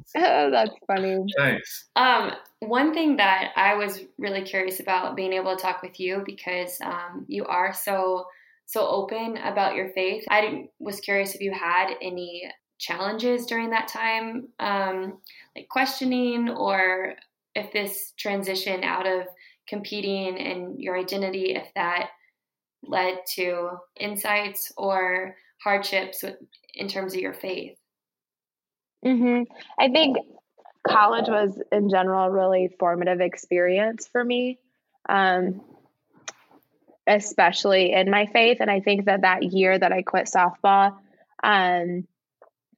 oh, 0.16 0.50
that's 0.50 0.74
funny. 0.86 1.18
Thanks. 1.38 1.88
Um, 1.96 2.32
one 2.60 2.92
thing 2.92 3.16
that 3.16 3.52
I 3.56 3.74
was 3.74 4.00
really 4.18 4.42
curious 4.42 4.80
about 4.80 5.16
being 5.16 5.32
able 5.32 5.56
to 5.56 5.62
talk 5.62 5.82
with 5.82 5.98
you 6.00 6.22
because 6.26 6.78
um, 6.84 7.24
you 7.28 7.44
are 7.46 7.72
so 7.72 8.26
so 8.66 8.86
open 8.86 9.36
about 9.38 9.74
your 9.74 9.88
faith. 9.94 10.24
I 10.30 10.68
was 10.78 11.00
curious 11.00 11.34
if 11.34 11.40
you 11.40 11.52
had 11.52 11.94
any 12.00 12.48
challenges 12.78 13.46
during 13.46 13.70
that 13.70 13.88
time, 13.88 14.48
um, 14.60 15.18
like 15.56 15.68
questioning, 15.68 16.48
or 16.48 17.14
if 17.54 17.72
this 17.72 18.12
transition 18.16 18.84
out 18.84 19.06
of 19.06 19.26
competing 19.68 20.38
and 20.38 20.80
your 20.80 20.96
identity, 20.96 21.54
if 21.56 21.66
that 21.74 22.10
led 22.82 23.18
to 23.34 23.70
insights 23.98 24.72
or 24.76 25.36
hardships 25.62 26.24
in 26.74 26.88
terms 26.88 27.14
of 27.14 27.20
your 27.20 27.34
faith. 27.34 27.76
Mm-hmm. 29.04 29.52
I 29.78 29.88
think 29.88 30.18
college 30.86 31.28
was, 31.28 31.60
in 31.72 31.90
general, 31.90 32.26
a 32.26 32.30
really 32.30 32.74
formative 32.78 33.20
experience 33.20 34.08
for 34.10 34.24
me. 34.24 34.58
Um, 35.08 35.62
especially 37.06 37.92
in 37.92 38.10
my 38.10 38.26
faith. 38.26 38.58
And 38.60 38.70
I 38.70 38.80
think 38.80 39.06
that 39.06 39.22
that 39.22 39.42
year 39.42 39.78
that 39.78 39.92
I 39.92 40.02
quit 40.02 40.26
softball 40.26 40.96
um, 41.42 42.06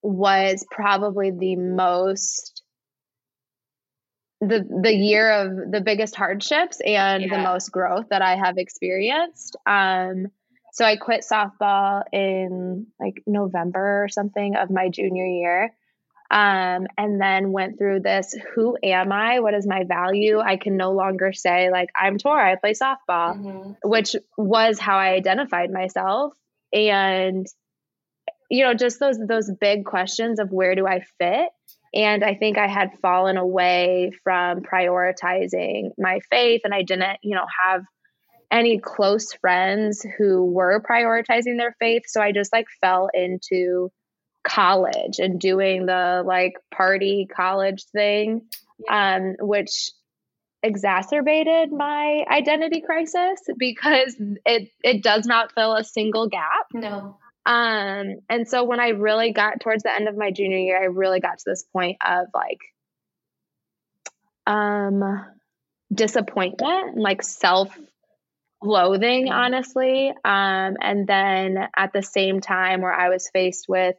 was 0.02 0.64
probably 0.70 1.30
the 1.30 1.56
most 1.56 2.51
the 4.42 4.66
the 4.82 4.92
year 4.92 5.30
of 5.30 5.70
the 5.70 5.80
biggest 5.80 6.16
hardships 6.16 6.80
and 6.84 7.22
yeah. 7.22 7.36
the 7.36 7.42
most 7.42 7.70
growth 7.70 8.08
that 8.10 8.22
I 8.22 8.36
have 8.36 8.58
experienced. 8.58 9.56
Um, 9.66 10.26
so 10.72 10.84
I 10.84 10.96
quit 10.96 11.24
softball 11.30 12.02
in 12.12 12.86
like 12.98 13.22
November 13.26 14.04
or 14.04 14.08
something 14.08 14.56
of 14.56 14.70
my 14.70 14.88
junior 14.88 15.26
year 15.26 15.72
um, 16.32 16.86
and 16.96 17.20
then 17.20 17.52
went 17.52 17.76
through 17.76 18.00
this 18.00 18.34
who 18.54 18.78
am 18.82 19.12
I? 19.12 19.40
What 19.40 19.52
is 19.52 19.66
my 19.66 19.84
value? 19.84 20.40
I 20.40 20.56
can 20.56 20.78
no 20.78 20.92
longer 20.92 21.34
say, 21.34 21.70
like, 21.70 21.90
I'm 21.94 22.16
Tora, 22.16 22.52
I 22.52 22.56
play 22.56 22.72
softball, 22.72 23.36
mm-hmm. 23.36 23.72
which 23.84 24.16
was 24.38 24.78
how 24.78 24.96
I 24.96 25.10
identified 25.10 25.70
myself. 25.70 26.32
And, 26.72 27.46
you 28.50 28.64
know, 28.64 28.72
just 28.72 28.98
those 28.98 29.18
those 29.18 29.50
big 29.60 29.84
questions 29.84 30.40
of 30.40 30.50
where 30.50 30.74
do 30.74 30.86
I 30.86 31.04
fit? 31.18 31.50
And 31.94 32.24
I 32.24 32.34
think 32.34 32.58
I 32.58 32.68
had 32.68 32.98
fallen 33.00 33.36
away 33.36 34.12
from 34.24 34.62
prioritizing 34.62 35.90
my 35.98 36.20
faith 36.30 36.62
and 36.64 36.72
I 36.72 36.82
didn't, 36.82 37.18
you 37.22 37.34
know, 37.34 37.46
have 37.66 37.82
any 38.50 38.78
close 38.78 39.32
friends 39.34 40.04
who 40.18 40.44
were 40.44 40.82
prioritizing 40.82 41.58
their 41.58 41.74
faith. 41.78 42.02
So 42.06 42.20
I 42.20 42.32
just 42.32 42.52
like 42.52 42.66
fell 42.80 43.08
into 43.12 43.90
college 44.46 45.18
and 45.18 45.40
doing 45.40 45.86
the 45.86 46.22
like 46.24 46.54
party 46.74 47.26
college 47.34 47.84
thing, 47.92 48.42
um, 48.90 49.36
which 49.40 49.90
exacerbated 50.62 51.72
my 51.72 52.24
identity 52.30 52.80
crisis 52.82 53.40
because 53.58 54.14
it 54.46 54.68
it 54.84 55.02
does 55.02 55.26
not 55.26 55.52
fill 55.54 55.74
a 55.74 55.84
single 55.84 56.28
gap. 56.28 56.66
No. 56.72 57.18
Um, 57.44 58.20
and 58.28 58.46
so 58.46 58.64
when 58.64 58.80
I 58.80 58.88
really 58.88 59.32
got 59.32 59.60
towards 59.60 59.82
the 59.82 59.92
end 59.92 60.08
of 60.08 60.16
my 60.16 60.30
junior 60.30 60.58
year, 60.58 60.80
I 60.80 60.86
really 60.86 61.20
got 61.20 61.38
to 61.38 61.44
this 61.46 61.64
point 61.72 61.98
of 62.04 62.26
like 62.34 62.60
um 64.46 65.24
disappointment, 65.92 66.96
like 66.96 67.22
self 67.22 67.76
loathing, 68.62 69.30
honestly. 69.30 70.10
Um, 70.10 70.76
and 70.80 71.06
then 71.06 71.68
at 71.76 71.92
the 71.92 72.02
same 72.02 72.40
time 72.40 72.80
where 72.80 72.92
I 72.92 73.08
was 73.08 73.28
faced 73.32 73.66
with 73.68 73.96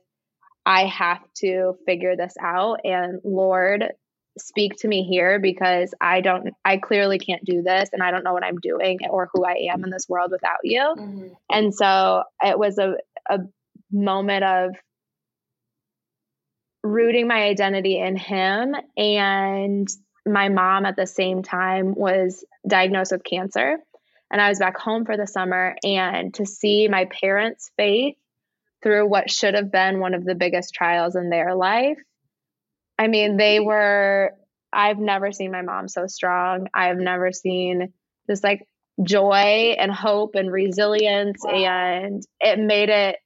I 0.65 0.85
have 0.85 1.21
to 1.37 1.77
figure 1.85 2.15
this 2.15 2.33
out. 2.39 2.81
And 2.83 3.19
Lord, 3.23 3.93
speak 4.37 4.77
to 4.77 4.87
me 4.87 5.03
here 5.03 5.39
because 5.39 5.93
I 5.99 6.21
don't, 6.21 6.53
I 6.65 6.77
clearly 6.77 7.19
can't 7.19 7.43
do 7.43 7.61
this 7.61 7.89
and 7.91 8.01
I 8.01 8.11
don't 8.11 8.23
know 8.23 8.33
what 8.33 8.43
I'm 8.43 8.57
doing 8.57 8.99
or 9.09 9.29
who 9.33 9.45
I 9.45 9.69
am 9.71 9.83
in 9.83 9.89
this 9.89 10.07
world 10.09 10.31
without 10.31 10.59
you. 10.63 10.81
Mm-hmm. 10.81 11.27
And 11.51 11.75
so 11.75 12.23
it 12.41 12.57
was 12.57 12.77
a, 12.77 12.95
a 13.29 13.39
moment 13.91 14.43
of 14.43 14.75
rooting 16.83 17.27
my 17.27 17.43
identity 17.43 17.99
in 17.99 18.15
Him. 18.15 18.75
And 18.97 19.87
my 20.25 20.49
mom 20.49 20.85
at 20.85 20.95
the 20.95 21.07
same 21.07 21.43
time 21.43 21.95
was 21.95 22.45
diagnosed 22.67 23.11
with 23.11 23.23
cancer. 23.23 23.77
And 24.31 24.41
I 24.41 24.49
was 24.49 24.59
back 24.59 24.77
home 24.77 25.05
for 25.05 25.17
the 25.17 25.27
summer. 25.27 25.75
And 25.83 26.33
to 26.35 26.45
see 26.45 26.87
my 26.87 27.05
parents' 27.05 27.71
faith 27.77 28.15
through 28.81 29.07
what 29.07 29.31
should 29.31 29.53
have 29.53 29.71
been 29.71 29.99
one 29.99 30.13
of 30.13 30.25
the 30.25 30.35
biggest 30.35 30.73
trials 30.73 31.15
in 31.15 31.29
their 31.29 31.55
life. 31.55 31.97
I 32.99 33.07
mean, 33.07 33.37
they 33.37 33.59
were, 33.59 34.31
I've 34.71 34.99
never 34.99 35.31
seen 35.31 35.51
my 35.51 35.61
mom 35.61 35.87
so 35.87 36.05
strong. 36.07 36.67
I've 36.73 36.97
never 36.97 37.31
seen 37.31 37.93
just 38.29 38.43
like 38.43 38.67
joy 39.01 39.75
and 39.79 39.91
hope 39.91 40.35
and 40.35 40.51
resilience. 40.51 41.41
Wow. 41.43 41.53
And 41.53 42.23
it 42.39 42.59
made 42.59 42.89
it 42.89 43.17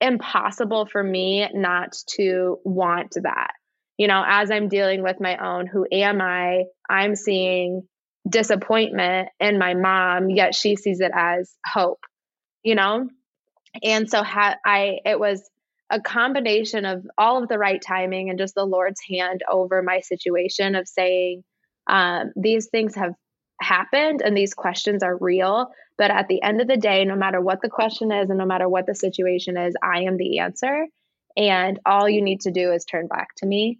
impossible 0.00 0.86
for 0.86 1.02
me 1.02 1.48
not 1.54 1.96
to 2.16 2.58
want 2.64 3.16
that. 3.22 3.52
You 3.96 4.08
know, 4.08 4.24
as 4.26 4.50
I'm 4.50 4.68
dealing 4.68 5.02
with 5.02 5.20
my 5.20 5.36
own, 5.36 5.66
who 5.66 5.86
am 5.92 6.20
I? 6.20 6.64
I'm 6.90 7.14
seeing 7.14 7.82
disappointment 8.28 9.28
in 9.38 9.58
my 9.58 9.74
mom, 9.74 10.30
yet 10.30 10.54
she 10.54 10.76
sees 10.76 11.00
it 11.00 11.12
as 11.14 11.54
hope, 11.64 12.00
you 12.62 12.74
know? 12.74 13.08
and 13.82 14.08
so 14.08 14.22
ha- 14.22 14.56
I 14.64 14.98
it 15.04 15.18
was 15.18 15.48
a 15.90 16.00
combination 16.00 16.84
of 16.84 17.06
all 17.18 17.42
of 17.42 17.48
the 17.48 17.58
right 17.58 17.80
timing 17.80 18.30
and 18.30 18.38
just 18.38 18.54
the 18.54 18.64
Lord's 18.64 19.00
hand 19.08 19.42
over 19.50 19.82
my 19.82 20.00
situation 20.00 20.74
of 20.74 20.88
saying 20.88 21.44
um, 21.88 22.32
these 22.36 22.68
things 22.68 22.94
have 22.94 23.14
happened 23.60 24.22
and 24.22 24.36
these 24.36 24.54
questions 24.54 25.02
are 25.02 25.16
real. 25.16 25.70
But 25.96 26.10
at 26.10 26.28
the 26.28 26.42
end 26.42 26.60
of 26.60 26.68
the 26.68 26.76
day, 26.76 27.04
no 27.04 27.16
matter 27.16 27.40
what 27.40 27.62
the 27.62 27.68
question 27.68 28.10
is 28.10 28.28
and 28.28 28.38
no 28.38 28.46
matter 28.46 28.68
what 28.68 28.86
the 28.86 28.94
situation 28.94 29.56
is, 29.56 29.74
I 29.82 30.02
am 30.02 30.16
the 30.16 30.40
answer. 30.40 30.86
And 31.36 31.78
all 31.86 32.08
you 32.08 32.22
need 32.22 32.40
to 32.42 32.50
do 32.50 32.72
is 32.72 32.84
turn 32.84 33.06
back 33.06 33.28
to 33.36 33.46
me. 33.46 33.78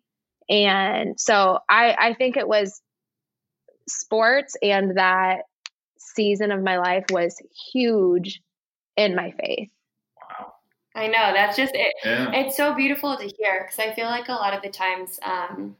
And 0.48 1.18
so 1.18 1.58
I, 1.68 1.96
I 1.98 2.14
think 2.14 2.36
it 2.36 2.46
was 2.46 2.80
sports 3.88 4.56
and 4.62 4.96
that 4.96 5.42
season 5.98 6.52
of 6.52 6.62
my 6.62 6.78
life 6.78 7.04
was 7.10 7.40
huge 7.72 8.40
in 8.96 9.14
my 9.14 9.32
faith. 9.32 9.70
Wow. 10.16 10.52
I 10.94 11.06
know 11.06 11.32
that's 11.32 11.56
just 11.56 11.74
it. 11.74 11.94
Yeah. 12.04 12.30
It's 12.32 12.56
so 12.56 12.74
beautiful 12.74 13.16
to 13.16 13.24
hear 13.24 13.64
because 13.64 13.78
I 13.78 13.94
feel 13.94 14.06
like 14.06 14.28
a 14.28 14.32
lot 14.32 14.54
of 14.54 14.62
the 14.62 14.70
times, 14.70 15.18
um, 15.22 15.76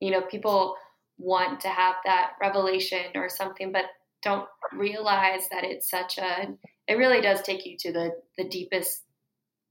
you 0.00 0.10
know, 0.10 0.20
people 0.20 0.76
want 1.18 1.60
to 1.60 1.68
have 1.68 1.94
that 2.04 2.32
revelation 2.40 3.04
or 3.14 3.28
something, 3.28 3.72
but 3.72 3.84
don't 4.22 4.46
realize 4.72 5.48
that 5.50 5.64
it's 5.64 5.90
such 5.90 6.18
a. 6.18 6.48
It 6.88 6.94
really 6.94 7.20
does 7.20 7.42
take 7.42 7.66
you 7.66 7.76
to 7.80 7.92
the 7.92 8.10
the 8.38 8.48
deepest, 8.48 9.02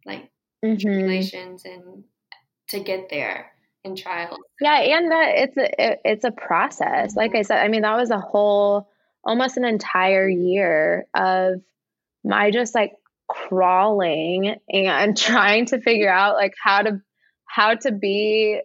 like 0.05 0.29
mm-hmm. 0.63 0.77
tribulations 0.77 1.63
and 1.65 2.03
to 2.69 2.79
get 2.79 3.09
there 3.09 3.51
in 3.83 3.95
trials. 3.95 4.39
Yeah, 4.59 4.77
and 4.77 5.11
that 5.11 5.33
it's 5.35 5.57
a 5.57 5.91
it, 5.91 6.01
it's 6.05 6.25
a 6.25 6.31
process. 6.31 7.15
Like 7.15 7.35
I 7.35 7.41
said, 7.41 7.59
I 7.59 7.67
mean 7.67 7.81
that 7.81 7.97
was 7.97 8.11
a 8.11 8.19
whole 8.19 8.89
almost 9.23 9.57
an 9.57 9.65
entire 9.65 10.27
year 10.27 11.05
of 11.13 11.61
my 12.23 12.51
just 12.51 12.75
like 12.75 12.93
crawling 13.27 14.55
and 14.69 15.17
trying 15.17 15.67
to 15.67 15.81
figure 15.81 16.11
out 16.11 16.35
like 16.35 16.53
how 16.61 16.81
to 16.81 17.01
how 17.45 17.75
to 17.75 17.91
be 17.91 18.61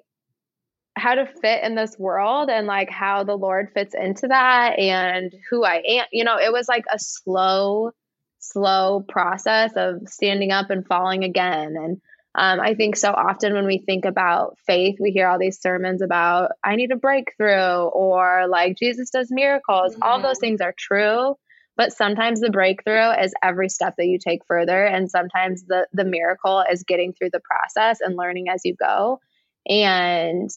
how 0.96 1.14
to 1.14 1.26
fit 1.26 1.62
in 1.62 1.74
this 1.74 1.98
world 1.98 2.48
and 2.50 2.66
like 2.66 2.90
how 2.90 3.22
the 3.22 3.36
lord 3.36 3.70
fits 3.74 3.94
into 3.94 4.28
that 4.28 4.78
and 4.78 5.32
who 5.50 5.64
i 5.64 5.82
am. 5.86 6.06
You 6.12 6.24
know 6.24 6.38
it 6.38 6.52
was 6.52 6.68
like 6.68 6.84
a 6.92 6.98
slow 6.98 7.92
slow 8.38 9.04
process 9.08 9.72
of 9.76 10.08
standing 10.08 10.52
up 10.52 10.70
and 10.70 10.86
falling 10.86 11.24
again. 11.24 11.74
And 11.76 12.00
um, 12.34 12.60
i 12.60 12.74
think 12.74 12.96
so 12.96 13.12
often 13.12 13.54
when 13.54 13.66
we 13.66 13.78
think 13.78 14.04
about 14.04 14.58
faith 14.66 14.96
we 15.00 15.10
hear 15.10 15.26
all 15.28 15.38
these 15.38 15.60
sermons 15.60 16.02
about 16.02 16.52
i 16.64 16.76
need 16.76 16.92
a 16.92 16.96
breakthrough 16.96 17.84
or 17.86 18.46
like 18.48 18.76
jesus 18.76 19.10
does 19.10 19.28
miracles. 19.30 19.94
Mm-hmm. 19.94 20.02
all 20.02 20.20
those 20.20 20.38
things 20.38 20.60
are 20.60 20.74
true 20.76 21.36
but 21.76 21.92
sometimes 21.92 22.40
the 22.40 22.50
breakthrough 22.50 23.10
is 23.22 23.34
every 23.42 23.68
step 23.68 23.94
that 23.98 24.06
you 24.06 24.18
take 24.18 24.44
further 24.46 24.84
and 24.84 25.10
sometimes 25.10 25.64
the 25.64 25.86
the 25.92 26.04
miracle 26.04 26.64
is 26.70 26.82
getting 26.84 27.12
through 27.12 27.30
the 27.30 27.40
process 27.40 28.00
and 28.00 28.16
learning 28.16 28.48
as 28.48 28.62
you 28.64 28.74
go. 28.74 29.20
And 29.68 30.50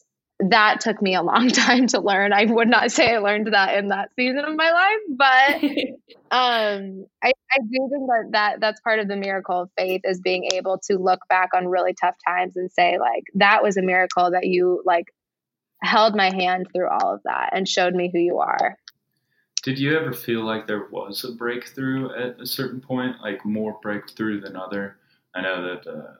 that 0.48 0.80
took 0.80 1.00
me 1.02 1.14
a 1.14 1.22
long 1.22 1.48
time 1.50 1.86
to 1.86 2.00
learn 2.00 2.32
i 2.32 2.44
would 2.44 2.68
not 2.68 2.90
say 2.90 3.14
i 3.14 3.18
learned 3.18 3.52
that 3.52 3.76
in 3.76 3.88
that 3.88 4.10
season 4.16 4.44
of 4.44 4.56
my 4.56 4.70
life 4.70 5.16
but 5.16 5.64
um 6.36 7.06
I, 7.22 7.32
I 7.52 7.58
do 7.58 7.88
think 7.90 8.06
that, 8.08 8.28
that 8.32 8.60
that's 8.60 8.80
part 8.80 8.98
of 8.98 9.08
the 9.08 9.16
miracle 9.16 9.62
of 9.62 9.70
faith 9.76 10.02
is 10.04 10.20
being 10.20 10.48
able 10.54 10.78
to 10.84 10.96
look 10.96 11.20
back 11.28 11.50
on 11.54 11.68
really 11.68 11.94
tough 11.94 12.16
times 12.26 12.56
and 12.56 12.70
say 12.72 12.98
like 12.98 13.24
that 13.34 13.62
was 13.62 13.76
a 13.76 13.82
miracle 13.82 14.30
that 14.30 14.46
you 14.46 14.82
like 14.86 15.06
held 15.82 16.14
my 16.14 16.32
hand 16.34 16.66
through 16.74 16.88
all 16.88 17.14
of 17.14 17.20
that 17.24 17.50
and 17.52 17.68
showed 17.68 17.94
me 17.94 18.10
who 18.12 18.18
you 18.18 18.38
are 18.38 18.76
did 19.62 19.78
you 19.78 19.94
ever 19.96 20.12
feel 20.12 20.42
like 20.42 20.66
there 20.66 20.86
was 20.90 21.24
a 21.24 21.32
breakthrough 21.32 22.14
at 22.14 22.40
a 22.40 22.46
certain 22.46 22.80
point, 22.80 23.20
like 23.20 23.44
more 23.44 23.78
breakthrough 23.82 24.40
than 24.40 24.56
other? 24.56 24.96
I 25.34 25.42
know 25.42 25.62
that 25.62 25.86
uh, 25.86 26.14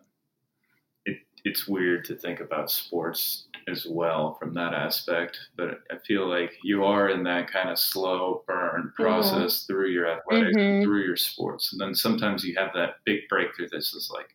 it's 1.45 1.69
weird 1.69 2.05
to 2.07 2.15
think 2.15 2.41
about 2.41 2.71
sports 2.71 3.47
as 3.69 3.87
well 3.89 4.35
from 4.35 4.55
that 4.55 4.75
aspect, 4.75 5.39
but 5.57 5.81
I 5.91 5.99
feel 6.07 6.29
like 6.29 6.53
you 6.63 6.85
are 6.85 7.09
in 7.11 7.23
that 7.25 7.51
kind 7.51 7.71
of 7.71 7.79
slow 7.79 8.43
burn 8.47 8.83
mm-hmm. 8.83 9.03
process 9.03 9.63
mm-hmm. 9.63 9.73
through 9.73 9.89
your 9.91 10.07
athletics, 10.09 10.57
mm-hmm. 10.57 10.85
through 10.85 11.05
your 11.05 11.17
sports, 11.17 11.73
and 11.73 11.81
then 11.81 11.95
sometimes 11.95 12.45
you 12.45 12.55
have 12.57 12.71
that 12.75 12.97
big 13.05 13.21
breakthrough 13.29 13.69
that's 13.71 13.93
just 13.93 14.13
like, 14.13 14.35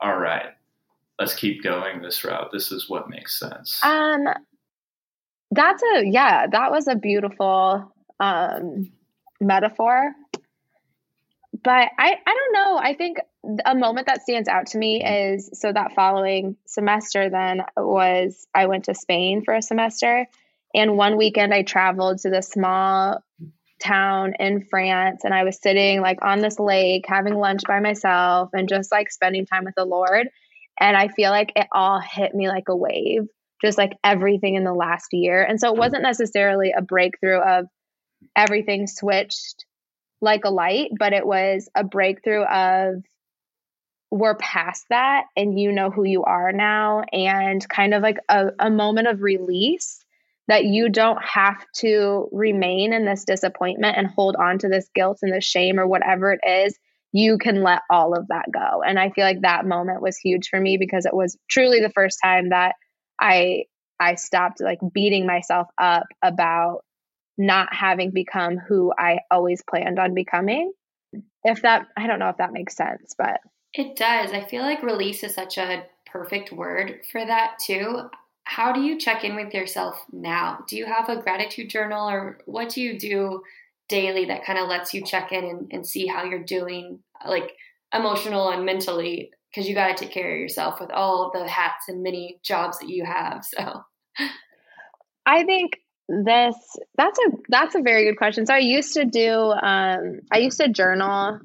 all 0.00 0.18
right, 0.18 0.54
let's 1.18 1.34
keep 1.34 1.62
going 1.62 2.00
this 2.00 2.24
route. 2.24 2.50
This 2.52 2.72
is 2.72 2.88
what 2.88 3.10
makes 3.10 3.38
sense. 3.38 3.82
Um, 3.84 4.26
that's 5.50 5.82
a 5.94 6.06
yeah, 6.06 6.46
that 6.46 6.70
was 6.70 6.88
a 6.88 6.94
beautiful 6.94 7.92
um, 8.20 8.90
metaphor. 9.40 10.12
But 11.62 11.90
I, 11.98 12.16
I 12.26 12.34
don't 12.34 12.52
know. 12.52 12.78
I 12.78 12.94
think 12.94 13.18
a 13.64 13.74
moment 13.74 14.06
that 14.06 14.22
stands 14.22 14.48
out 14.48 14.66
to 14.68 14.78
me 14.78 15.02
mm-hmm. 15.02 15.34
is 15.34 15.50
so 15.54 15.72
that 15.72 15.94
following 15.94 16.56
semester 16.66 17.30
then 17.30 17.62
was 17.76 18.46
I 18.54 18.66
went 18.66 18.84
to 18.84 18.94
Spain 18.94 19.42
for 19.44 19.54
a 19.54 19.62
semester. 19.62 20.26
And 20.74 20.96
one 20.96 21.16
weekend 21.16 21.52
I 21.52 21.62
traveled 21.62 22.18
to 22.18 22.30
this 22.30 22.48
small 22.48 23.24
town 23.82 24.34
in 24.38 24.66
France 24.70 25.22
and 25.24 25.32
I 25.32 25.44
was 25.44 25.58
sitting 25.60 26.00
like 26.00 26.18
on 26.22 26.40
this 26.40 26.60
lake 26.60 27.06
having 27.08 27.34
lunch 27.34 27.62
by 27.66 27.80
myself 27.80 28.50
and 28.52 28.68
just 28.68 28.92
like 28.92 29.10
spending 29.10 29.46
time 29.46 29.64
with 29.64 29.74
the 29.74 29.86
Lord. 29.86 30.28
And 30.78 30.96
I 30.96 31.08
feel 31.08 31.30
like 31.30 31.52
it 31.56 31.66
all 31.72 31.98
hit 31.98 32.34
me 32.34 32.48
like 32.48 32.68
a 32.68 32.76
wave, 32.76 33.26
just 33.62 33.78
like 33.78 33.96
everything 34.04 34.54
in 34.54 34.64
the 34.64 34.72
last 34.72 35.12
year. 35.12 35.42
And 35.42 35.58
so 35.58 35.72
it 35.72 35.78
wasn't 35.78 36.02
necessarily 36.02 36.72
a 36.76 36.82
breakthrough 36.82 37.40
of 37.40 37.66
everything 38.36 38.86
switched 38.86 39.64
like 40.20 40.44
a 40.44 40.50
light, 40.50 40.90
but 40.98 41.12
it 41.12 41.26
was 41.26 41.68
a 41.74 41.82
breakthrough 41.82 42.42
of 42.42 43.02
we're 44.10 44.36
past 44.36 44.84
that 44.90 45.24
and 45.36 45.58
you 45.58 45.70
know 45.70 45.90
who 45.90 46.04
you 46.04 46.24
are 46.24 46.52
now 46.52 47.02
and 47.12 47.68
kind 47.68 47.94
of 47.94 48.02
like 48.02 48.18
a, 48.28 48.48
a 48.58 48.70
moment 48.70 49.06
of 49.06 49.22
release 49.22 50.04
that 50.48 50.64
you 50.64 50.88
don't 50.88 51.22
have 51.22 51.64
to 51.76 52.28
remain 52.32 52.92
in 52.92 53.04
this 53.04 53.24
disappointment 53.24 53.96
and 53.96 54.08
hold 54.08 54.34
on 54.34 54.58
to 54.58 54.68
this 54.68 54.88
guilt 54.94 55.18
and 55.22 55.32
this 55.32 55.44
shame 55.44 55.78
or 55.78 55.86
whatever 55.86 56.32
it 56.32 56.40
is 56.46 56.76
you 57.12 57.38
can 57.38 57.62
let 57.62 57.82
all 57.90 58.16
of 58.16 58.26
that 58.28 58.46
go 58.52 58.82
and 58.82 58.98
i 58.98 59.10
feel 59.10 59.24
like 59.24 59.42
that 59.42 59.66
moment 59.66 60.02
was 60.02 60.16
huge 60.16 60.48
for 60.48 60.60
me 60.60 60.76
because 60.76 61.06
it 61.06 61.14
was 61.14 61.36
truly 61.48 61.80
the 61.80 61.90
first 61.90 62.18
time 62.22 62.48
that 62.50 62.74
i 63.20 63.64
i 64.00 64.16
stopped 64.16 64.60
like 64.60 64.78
beating 64.92 65.26
myself 65.26 65.68
up 65.78 66.06
about 66.22 66.80
not 67.40 67.72
having 67.72 68.10
become 68.10 68.58
who 68.58 68.92
I 68.96 69.20
always 69.30 69.62
planned 69.68 69.98
on 69.98 70.14
becoming. 70.14 70.72
If 71.42 71.62
that, 71.62 71.86
I 71.96 72.06
don't 72.06 72.18
know 72.18 72.28
if 72.28 72.36
that 72.36 72.52
makes 72.52 72.76
sense, 72.76 73.14
but 73.16 73.40
it 73.74 73.96
does. 73.96 74.32
I 74.32 74.44
feel 74.44 74.62
like 74.62 74.82
release 74.82 75.22
is 75.22 75.34
such 75.34 75.58
a 75.58 75.84
perfect 76.06 76.52
word 76.52 77.00
for 77.10 77.24
that 77.24 77.58
too. 77.64 78.10
How 78.44 78.72
do 78.72 78.80
you 78.80 78.98
check 78.98 79.22
in 79.22 79.36
with 79.36 79.54
yourself 79.54 80.04
now? 80.12 80.64
Do 80.68 80.76
you 80.76 80.86
have 80.86 81.08
a 81.08 81.22
gratitude 81.22 81.70
journal 81.70 82.08
or 82.08 82.38
what 82.46 82.70
do 82.70 82.80
you 82.80 82.98
do 82.98 83.42
daily 83.88 84.24
that 84.26 84.44
kind 84.44 84.58
of 84.58 84.68
lets 84.68 84.92
you 84.92 85.04
check 85.04 85.30
in 85.32 85.44
and, 85.44 85.68
and 85.72 85.86
see 85.86 86.06
how 86.06 86.24
you're 86.24 86.42
doing, 86.42 86.98
like 87.26 87.52
emotional 87.94 88.50
and 88.50 88.66
mentally? 88.66 89.30
Because 89.50 89.68
you 89.68 89.74
got 89.74 89.96
to 89.96 90.04
take 90.04 90.12
care 90.12 90.34
of 90.34 90.40
yourself 90.40 90.80
with 90.80 90.90
all 90.90 91.30
the 91.32 91.46
hats 91.46 91.88
and 91.88 92.02
many 92.02 92.40
jobs 92.42 92.78
that 92.78 92.88
you 92.88 93.04
have. 93.04 93.44
So 93.44 93.84
I 95.26 95.44
think 95.44 95.78
this 96.08 96.56
that's 96.96 97.18
a 97.20 97.30
that's 97.48 97.76
a 97.76 97.82
very 97.82 98.04
good 98.04 98.16
question 98.16 98.44
so 98.44 98.52
i 98.52 98.58
used 98.58 98.92
to 98.94 99.04
do 99.04 99.52
um 99.62 100.18
i 100.32 100.38
used 100.38 100.58
to 100.60 100.68
journal 100.68 101.38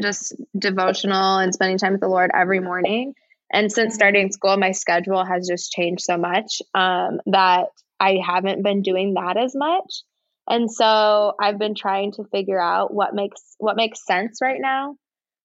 just 0.00 0.34
devotional 0.58 1.38
and 1.38 1.54
spending 1.54 1.78
time 1.78 1.92
with 1.92 2.00
the 2.00 2.08
lord 2.08 2.30
every 2.34 2.60
morning. 2.60 3.14
And 3.52 3.70
since 3.70 3.94
starting 3.94 4.32
school 4.32 4.56
my 4.56 4.72
schedule 4.72 5.24
has 5.24 5.46
just 5.48 5.72
changed 5.72 6.02
so 6.02 6.16
much 6.16 6.62
um 6.74 7.20
that 7.26 7.68
i 8.00 8.18
haven't 8.24 8.62
been 8.62 8.82
doing 8.82 9.14
that 9.14 9.36
as 9.36 9.54
much. 9.54 10.02
And 10.48 10.70
so 10.70 11.34
i've 11.40 11.58
been 11.58 11.74
trying 11.74 12.12
to 12.12 12.24
figure 12.24 12.60
out 12.60 12.92
what 12.92 13.14
makes 13.14 13.40
what 13.58 13.76
makes 13.76 14.04
sense 14.04 14.40
right 14.42 14.60
now. 14.60 14.96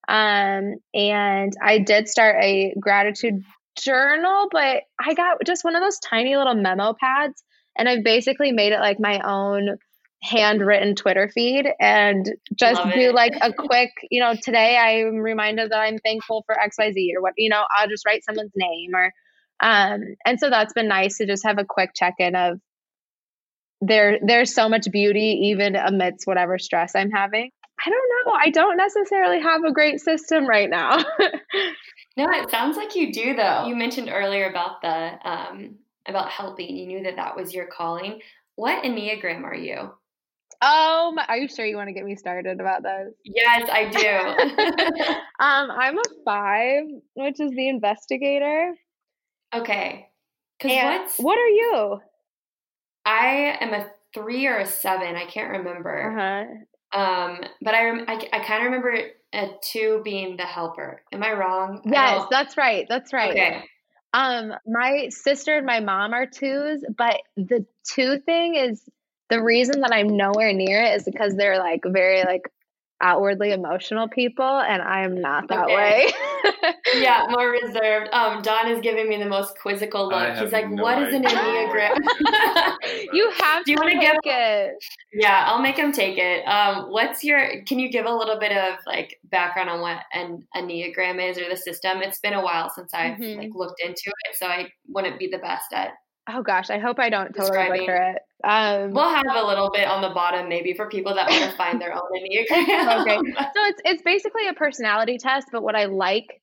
Um 0.07 0.75
and 0.93 1.53
i 1.63 1.77
did 1.77 2.07
start 2.07 2.37
a 2.43 2.73
gratitude 2.79 3.43
journal 3.77 4.49
but 4.51 4.83
i 4.99 5.13
got 5.13 5.37
just 5.45 5.63
one 5.63 5.77
of 5.77 5.81
those 5.81 5.99
tiny 5.99 6.35
little 6.35 6.55
memo 6.55 6.93
pads 6.93 7.41
and 7.77 7.87
I've 7.87 8.03
basically 8.03 8.51
made 8.51 8.73
it 8.73 8.79
like 8.79 8.99
my 8.99 9.19
own 9.21 9.77
handwritten 10.23 10.95
Twitter 10.95 11.29
feed 11.33 11.67
and 11.79 12.31
just 12.55 12.81
do 12.93 13.11
like 13.11 13.33
a 13.41 13.51
quick, 13.57 13.89
you 14.09 14.21
know, 14.21 14.35
today 14.41 14.77
I'm 14.77 15.15
reminded 15.15 15.71
that 15.71 15.79
I'm 15.79 15.97
thankful 15.97 16.43
for 16.45 16.55
XYZ 16.55 17.09
or 17.17 17.21
what, 17.21 17.33
you 17.37 17.49
know, 17.49 17.63
I'll 17.77 17.87
just 17.87 18.05
write 18.05 18.23
someone's 18.23 18.51
name 18.55 18.91
or 18.93 19.11
um 19.59 20.01
and 20.25 20.39
so 20.39 20.49
that's 20.49 20.73
been 20.73 20.87
nice 20.87 21.17
to 21.17 21.27
just 21.27 21.45
have 21.45 21.57
a 21.59 21.65
quick 21.65 21.91
check-in 21.95 22.35
of 22.35 22.59
there 23.79 24.19
there's 24.23 24.53
so 24.53 24.69
much 24.69 24.87
beauty 24.91 25.49
even 25.49 25.75
amidst 25.75 26.27
whatever 26.27 26.59
stress 26.59 26.95
I'm 26.95 27.11
having. 27.11 27.49
I 27.83 27.89
don't 27.89 28.27
know. 28.27 28.33
I 28.39 28.49
don't 28.51 28.77
necessarily 28.77 29.41
have 29.41 29.63
a 29.63 29.73
great 29.73 29.99
system 30.01 30.45
right 30.45 30.69
now. 30.69 30.97
no, 32.17 32.27
it 32.29 32.51
sounds 32.51 32.77
like 32.77 32.95
you 32.95 33.11
do 33.11 33.35
though. 33.35 33.65
You 33.65 33.75
mentioned 33.75 34.09
earlier 34.11 34.49
about 34.49 34.81
the 34.81 35.27
um 35.27 35.75
about 36.07 36.29
helping. 36.29 36.75
You 36.75 36.85
knew 36.85 37.03
that 37.03 37.15
that 37.15 37.35
was 37.35 37.53
your 37.53 37.65
calling. 37.65 38.21
What 38.55 38.83
Enneagram 38.83 39.43
are 39.43 39.55
you? 39.55 39.91
Um, 40.61 41.17
are 41.27 41.37
you 41.37 41.47
sure 41.47 41.65
you 41.65 41.75
want 41.75 41.87
to 41.87 41.93
get 41.93 42.05
me 42.05 42.15
started 42.15 42.59
about 42.59 42.83
those? 42.83 43.13
Yes, 43.25 43.67
I 43.71 43.89
do. 43.89 45.13
um, 45.43 45.71
I'm 45.71 45.97
a 45.97 46.03
five, 46.23 46.83
which 47.15 47.39
is 47.39 47.51
the 47.51 47.67
investigator. 47.67 48.75
Okay. 49.53 50.07
And 50.63 50.99
what's 51.01 51.17
what 51.17 51.39
are 51.39 51.47
you? 51.47 52.01
I 53.05 53.57
am 53.59 53.73
a 53.73 53.87
three 54.13 54.45
or 54.45 54.59
a 54.59 54.67
seven. 54.67 55.15
I 55.15 55.25
can't 55.25 55.49
remember. 55.49 56.11
Uh-huh. 56.11 56.99
Um, 56.99 57.39
but 57.61 57.73
I 57.73 57.85
rem- 57.85 58.05
I, 58.07 58.27
I 58.31 58.39
kind 58.43 58.59
of 58.59 58.65
remember 58.65 58.97
a 59.33 59.49
two 59.63 60.01
being 60.03 60.37
the 60.37 60.43
helper. 60.43 61.01
Am 61.11 61.23
I 61.23 61.33
wrong? 61.33 61.81
Yes, 61.85 62.25
that's 62.29 62.57
right. 62.57 62.85
That's 62.87 63.13
right. 63.13 63.31
Okay. 63.31 63.63
Um, 64.13 64.53
my 64.67 65.07
sister 65.09 65.55
and 65.57 65.65
my 65.65 65.79
mom 65.79 66.13
are 66.13 66.25
twos, 66.25 66.83
but 66.97 67.21
the 67.37 67.65
two 67.83 68.19
thing 68.19 68.55
is 68.55 68.83
the 69.31 69.41
reason 69.41 69.79
that 69.81 69.91
I'm 69.93 70.15
nowhere 70.15 70.53
near 70.53 70.83
it 70.83 70.97
is 70.97 71.03
because 71.03 71.35
they're 71.35 71.57
like 71.57 71.81
very 71.85 72.23
like 72.23 72.43
outwardly 73.01 73.51
emotional 73.51 74.09
people, 74.09 74.45
and 74.45 74.81
I 74.81 75.03
am 75.03 75.19
not 75.19 75.47
that 75.47 75.63
okay. 75.63 75.75
way. 75.75 76.11
yeah, 76.95 77.25
more 77.31 77.49
reserved. 77.49 78.09
Um, 78.13 78.41
Don 78.41 78.67
is 78.67 78.81
giving 78.81 79.07
me 79.07 79.17
the 79.17 79.29
most 79.29 79.57
quizzical 79.57 80.09
look. 80.09 80.37
He's 80.37 80.51
like, 80.51 80.69
no 80.69 80.83
"What 80.83 80.97
idea. 80.97 81.07
is 81.07 81.13
an 81.15 81.23
enneagram?" 81.23 81.97
you 83.13 83.31
have 83.39 83.63
Do 83.63 83.71
you 83.71 83.77
want 83.77 83.93
to 83.93 83.99
give 83.99 84.15
it? 84.25 84.75
Yeah, 85.13 85.45
I'll 85.47 85.61
make 85.61 85.77
him 85.77 85.93
take 85.93 86.17
it. 86.17 86.45
Um, 86.45 86.91
what's 86.91 87.23
your? 87.23 87.63
Can 87.63 87.79
you 87.79 87.89
give 87.89 88.05
a 88.05 88.13
little 88.13 88.37
bit 88.37 88.51
of 88.51 88.79
like 88.85 89.17
background 89.23 89.69
on 89.69 89.79
what 89.79 90.01
an 90.13 90.45
enneagram 90.55 91.25
is 91.25 91.37
or 91.37 91.49
the 91.49 91.57
system? 91.57 92.01
It's 92.01 92.19
been 92.19 92.33
a 92.33 92.43
while 92.43 92.69
since 92.69 92.93
I've 92.93 93.17
mm-hmm. 93.17 93.39
like 93.39 93.51
looked 93.55 93.81
into 93.81 94.11
it, 94.25 94.35
so 94.35 94.45
I 94.45 94.67
wouldn't 94.89 95.19
be 95.19 95.27
the 95.27 95.39
best 95.39 95.71
at 95.71 95.93
Oh 96.33 96.43
gosh, 96.43 96.69
I 96.69 96.79
hope 96.79 96.99
I 96.99 97.09
don't 97.09 97.33
totally 97.35 97.79
butcher 97.79 98.15
it. 98.15 98.21
Um, 98.43 98.91
we'll 98.91 99.09
have 99.09 99.25
a 99.27 99.45
little 99.45 99.69
bit 99.71 99.87
on 99.87 100.01
the 100.01 100.09
bottom, 100.09 100.49
maybe 100.49 100.73
for 100.73 100.87
people 100.89 101.13
that 101.15 101.29
want 101.29 101.51
to 101.51 101.57
find 101.57 101.79
their 101.79 101.93
own 101.93 102.09
enneagram. 102.15 103.01
okay, 103.01 103.17
so 103.37 103.65
it's 103.65 103.81
it's 103.85 104.01
basically 104.03 104.47
a 104.47 104.53
personality 104.53 105.17
test, 105.17 105.47
but 105.51 105.61
what 105.61 105.75
I 105.75 105.85
like, 105.85 106.41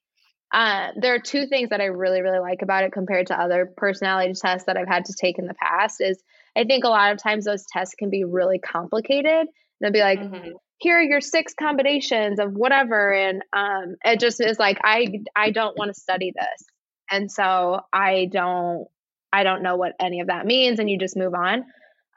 uh, 0.52 0.88
there 0.96 1.14
are 1.14 1.18
two 1.18 1.46
things 1.46 1.70
that 1.70 1.80
I 1.80 1.86
really 1.86 2.20
really 2.20 2.38
like 2.38 2.62
about 2.62 2.84
it 2.84 2.92
compared 2.92 3.28
to 3.28 3.40
other 3.40 3.72
personality 3.76 4.34
tests 4.34 4.66
that 4.66 4.76
I've 4.76 4.88
had 4.88 5.06
to 5.06 5.14
take 5.14 5.38
in 5.38 5.46
the 5.46 5.54
past. 5.54 6.00
Is 6.00 6.22
I 6.56 6.64
think 6.64 6.84
a 6.84 6.88
lot 6.88 7.12
of 7.12 7.22
times 7.22 7.44
those 7.44 7.64
tests 7.72 7.94
can 7.98 8.10
be 8.10 8.24
really 8.24 8.58
complicated. 8.58 9.48
They'll 9.80 9.92
be 9.92 10.00
like, 10.00 10.20
mm-hmm. 10.20 10.50
here 10.78 10.98
are 10.98 11.02
your 11.02 11.20
six 11.20 11.54
combinations 11.54 12.38
of 12.38 12.52
whatever, 12.52 13.12
and 13.12 13.42
um, 13.52 13.96
it 14.04 14.20
just 14.20 14.40
is 14.40 14.58
like 14.58 14.78
I 14.84 15.08
I 15.34 15.50
don't 15.50 15.76
want 15.76 15.92
to 15.92 16.00
study 16.00 16.32
this, 16.32 16.66
and 17.10 17.30
so 17.30 17.80
I 17.92 18.28
don't 18.30 18.86
I 19.32 19.42
don't 19.42 19.62
know 19.62 19.76
what 19.76 19.94
any 20.00 20.20
of 20.20 20.28
that 20.28 20.46
means, 20.46 20.78
and 20.78 20.88
you 20.90 20.98
just 20.98 21.16
move 21.16 21.34
on. 21.34 21.64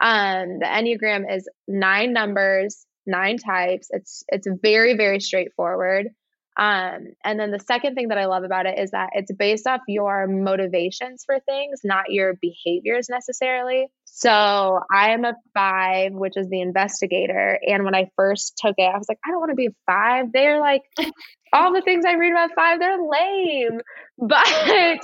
Um, 0.00 0.58
the 0.58 0.66
Enneagram 0.66 1.32
is 1.34 1.48
nine 1.68 2.12
numbers, 2.12 2.84
nine 3.06 3.38
types. 3.38 3.88
It's 3.90 4.24
it's 4.28 4.48
very 4.62 4.96
very 4.96 5.20
straightforward. 5.20 6.08
Um, 6.56 7.14
and 7.24 7.40
then 7.40 7.50
the 7.50 7.60
second 7.60 7.94
thing 7.94 8.08
that 8.08 8.18
I 8.18 8.26
love 8.26 8.44
about 8.44 8.66
it 8.66 8.78
is 8.78 8.90
that 8.90 9.10
it's 9.14 9.32
based 9.32 9.66
off 9.66 9.80
your 9.88 10.26
motivations 10.26 11.24
for 11.24 11.40
things, 11.40 11.80
not 11.82 12.10
your 12.10 12.34
behaviors 12.34 13.08
necessarily. 13.08 13.88
So 14.14 14.80
I 14.92 15.12
am 15.12 15.24
a 15.24 15.34
five, 15.54 16.12
which 16.12 16.36
is 16.36 16.46
the 16.50 16.60
investigator. 16.60 17.58
And 17.66 17.82
when 17.82 17.94
I 17.94 18.10
first 18.14 18.58
took 18.58 18.74
it, 18.76 18.82
I 18.82 18.98
was 18.98 19.06
like, 19.08 19.18
I 19.24 19.30
don't 19.30 19.40
want 19.40 19.52
to 19.52 19.56
be 19.56 19.68
a 19.68 19.74
five. 19.86 20.26
They're 20.34 20.60
like, 20.60 20.82
all 21.54 21.72
the 21.72 21.80
things 21.80 22.04
I 22.06 22.16
read 22.16 22.30
about 22.30 22.50
five, 22.54 22.78
they're 22.78 22.98
lame. 23.02 23.80
But 24.18 25.00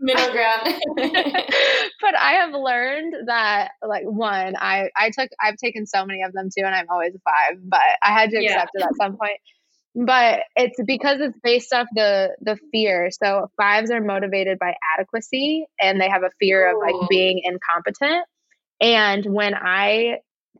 middle 0.00 0.32
ground. 0.32 0.74
but 0.96 2.18
I 2.18 2.32
have 2.32 2.52
learned 2.52 3.14
that 3.28 3.70
like 3.86 4.02
one, 4.04 4.56
I 4.58 4.90
I 4.94 5.10
took 5.10 5.30
I've 5.42 5.56
taken 5.56 5.86
so 5.86 6.04
many 6.04 6.22
of 6.22 6.32
them 6.34 6.48
too, 6.54 6.64
and 6.66 6.74
I'm 6.74 6.84
always 6.90 7.14
a 7.14 7.18
five, 7.20 7.58
but 7.64 7.80
I 8.02 8.12
had 8.12 8.30
to 8.30 8.36
accept 8.36 8.72
yeah. 8.74 8.84
it 8.84 8.88
at 8.88 8.96
some 9.00 9.16
point 9.16 9.38
but 9.94 10.40
it's 10.54 10.78
because 10.86 11.20
it's 11.20 11.38
based 11.42 11.72
off 11.72 11.86
the 11.94 12.36
the 12.42 12.58
fear 12.70 13.10
so 13.10 13.50
fives 13.56 13.90
are 13.90 14.02
motivated 14.02 14.58
by 14.58 14.74
adequacy 14.98 15.64
and 15.80 15.98
they 15.98 16.08
have 16.08 16.22
a 16.22 16.30
fear 16.38 16.68
Ooh. 16.68 16.76
of 16.76 16.78
like 16.82 17.08
being 17.08 17.40
incompetent 17.42 18.26
and 18.80 19.24
when 19.26 19.54
i 19.54 20.18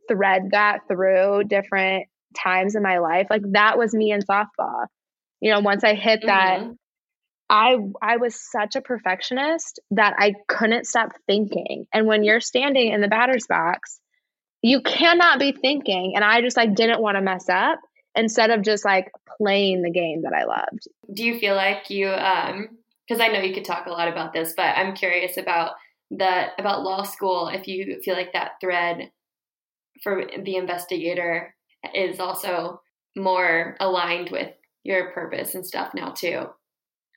thread 0.09 0.49
that 0.53 0.81
through 0.89 1.45
different 1.45 2.07
times 2.37 2.75
in 2.75 2.83
my 2.83 2.99
life 2.99 3.27
like 3.31 3.43
that 3.53 3.79
was 3.79 3.95
me 3.95 4.13
in 4.13 4.21
softball 4.21 4.87
you 5.41 5.53
know 5.53 5.61
once 5.61 5.85
i 5.85 5.95
hit 5.95 6.21
that 6.25 6.61
mm-hmm. 6.61 6.73
i 7.51 7.77
i 8.03 8.17
was 8.17 8.39
such 8.51 8.77
a 8.77 8.81
perfectionist 8.81 9.81
that 9.91 10.15
i 10.19 10.35
couldn't 10.47 10.87
stop 10.87 11.11
thinking 11.27 11.87
and 11.93 12.07
when 12.07 12.23
you're 12.23 12.41
standing 12.41 12.93
in 12.93 13.01
the 13.01 13.09
batter's 13.09 13.47
box 13.47 14.01
you 14.63 14.81
cannot 14.83 15.39
be 15.39 15.53
thinking 15.53 16.13
and 16.15 16.25
i 16.25 16.41
just 16.41 16.57
like 16.57 16.75
didn't 16.75 17.01
want 17.01 17.17
to 17.17 17.23
mess 17.23 17.49
up 17.49 17.81
instead 18.19 18.51
of 18.51 18.63
just 18.63 18.85
like 18.85 19.11
playing 19.39 19.83
the 19.83 19.91
game 19.91 20.23
that 20.23 20.33
I 20.33 20.45
loved. 20.45 20.89
Do 21.13 21.25
you 21.25 21.39
feel 21.39 21.55
like 21.55 21.89
you 21.89 22.09
um 22.09 22.69
because 23.07 23.23
I 23.23 23.29
know 23.29 23.41
you 23.41 23.55
could 23.55 23.65
talk 23.65 23.87
a 23.87 23.91
lot 23.91 24.09
about 24.09 24.35
this, 24.35 24.53
but 24.55 24.77
I'm 24.77 24.95
curious 24.95 25.39
about 25.39 25.73
that 26.11 26.51
about 26.59 26.83
law 26.83 27.03
school 27.03 27.49
if 27.49 27.69
you 27.69 28.01
feel 28.03 28.15
like 28.15 28.33
that 28.33 28.53
thread 28.61 29.11
for 30.03 30.25
the 30.45 30.57
investigator 30.57 31.55
is 31.95 32.19
also 32.19 32.81
more 33.17 33.77
aligned 33.81 34.31
with 34.31 34.53
your 34.85 35.11
purpose 35.11 35.55
and 35.55 35.67
stuff 35.67 35.93
now 35.95 36.11
too 36.11 36.47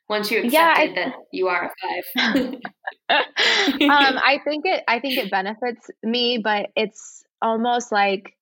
once 0.08 0.30
you 0.30 0.38
accepted 0.38 0.52
yeah, 0.52 0.74
I, 0.76 0.94
that 0.94 1.14
you 1.32 1.48
are 1.48 1.70
a 1.70 2.02
five 2.18 2.54
um, 3.08 3.20
i 3.80 4.40
think 4.44 4.66
it 4.66 4.84
i 4.88 4.98
think 4.98 5.16
it 5.16 5.30
benefits 5.30 5.90
me 6.02 6.38
but 6.38 6.70
it's 6.76 7.24
almost 7.40 7.92
like 7.92 8.36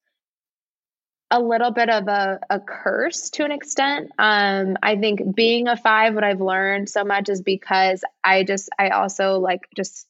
a 1.31 1.41
little 1.41 1.71
bit 1.71 1.89
of 1.89 2.09
a, 2.09 2.41
a 2.51 2.59
curse 2.59 3.31
to 3.31 3.45
an 3.45 3.53
extent. 3.53 4.11
Um, 4.19 4.77
I 4.83 4.97
think 4.97 5.35
being 5.35 5.69
a 5.69 5.77
five, 5.77 6.15
what 6.15 6.25
I've 6.25 6.41
learned 6.41 6.89
so 6.89 7.05
much 7.05 7.29
is 7.29 7.41
because 7.41 8.03
I 8.25 8.43
just, 8.43 8.69
I 8.79 8.89
also 8.91 9.39
like 9.39 9.69
just 9.77 10.09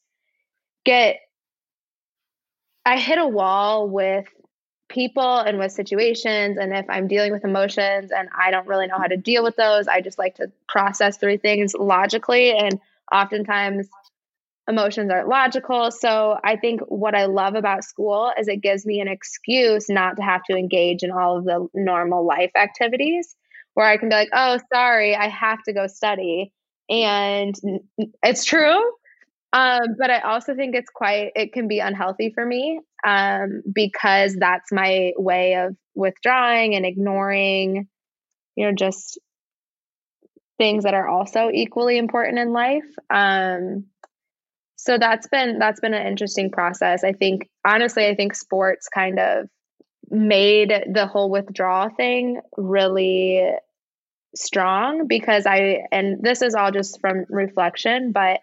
get, 0.84 1.16
I 2.84 2.98
hit 2.98 3.18
a 3.18 3.26
wall 3.26 3.88
with 3.88 4.26
people 4.88 5.38
and 5.38 5.58
with 5.58 5.72
situations. 5.72 6.58
And 6.58 6.74
if 6.74 6.84
I'm 6.88 7.08
dealing 7.08 7.32
with 7.32 7.44
emotions 7.44 8.10
and 8.10 8.28
I 8.36 8.50
don't 8.50 8.66
really 8.66 8.86
know 8.86 8.98
how 8.98 9.06
to 9.06 9.16
deal 9.16 9.42
with 9.42 9.56
those, 9.56 9.88
I 9.88 10.00
just 10.00 10.18
like 10.18 10.34
to 10.36 10.50
process 10.68 11.16
through 11.16 11.38
things 11.38 11.74
logically. 11.74 12.52
And 12.52 12.80
oftentimes 13.12 13.88
emotions 14.68 15.10
aren't 15.10 15.28
logical. 15.28 15.90
So 15.90 16.38
I 16.44 16.56
think 16.56 16.80
what 16.82 17.14
I 17.14 17.26
love 17.26 17.54
about 17.54 17.84
school 17.84 18.32
is 18.38 18.48
it 18.48 18.62
gives 18.62 18.84
me 18.84 19.00
an 19.00 19.08
excuse 19.08 19.88
not 19.88 20.16
to 20.16 20.22
have 20.22 20.42
to 20.44 20.56
engage 20.56 21.02
in 21.02 21.10
all 21.10 21.38
of 21.38 21.44
the 21.44 21.68
normal 21.74 22.26
life 22.26 22.52
activities 22.54 23.36
where 23.74 23.86
I 23.86 23.96
can 23.96 24.08
be 24.08 24.14
like, 24.14 24.28
oh, 24.32 24.58
sorry, 24.72 25.14
I 25.14 25.28
have 25.28 25.62
to 25.64 25.72
go 25.72 25.86
study. 25.86 26.52
And 26.88 27.54
it's 28.22 28.44
true. 28.44 28.80
Um, 29.52 29.96
but 29.98 30.10
I 30.10 30.20
also 30.20 30.54
think 30.54 30.74
it's 30.76 30.90
quite, 30.90 31.32
it 31.34 31.52
can 31.52 31.66
be 31.66 31.80
unhealthy 31.80 32.32
for 32.32 32.46
me 32.46 32.80
um, 33.04 33.62
because 33.72 34.36
that's 34.36 34.70
my 34.70 35.12
way 35.16 35.54
of 35.54 35.76
withdrawing 35.94 36.74
and 36.76 36.86
ignoring, 36.86 37.88
you 38.54 38.66
know, 38.66 38.72
just 38.72 39.18
things 40.58 40.84
that 40.84 40.94
are 40.94 41.08
also 41.08 41.50
equally 41.52 41.98
important 41.98 42.38
in 42.38 42.52
life. 42.52 42.84
Um, 43.08 43.86
so 44.80 44.96
that's 44.96 45.28
been 45.28 45.58
that's 45.58 45.80
been 45.80 45.94
an 45.94 46.06
interesting 46.06 46.50
process 46.50 47.04
i 47.04 47.12
think 47.12 47.48
honestly 47.66 48.06
i 48.06 48.14
think 48.14 48.34
sports 48.34 48.88
kind 48.88 49.18
of 49.18 49.46
made 50.10 50.72
the 50.92 51.06
whole 51.06 51.30
withdrawal 51.30 51.90
thing 51.90 52.40
really 52.56 53.46
strong 54.34 55.06
because 55.06 55.44
i 55.46 55.80
and 55.92 56.22
this 56.22 56.40
is 56.40 56.54
all 56.54 56.70
just 56.70 56.98
from 57.00 57.24
reflection 57.28 58.10
but 58.10 58.40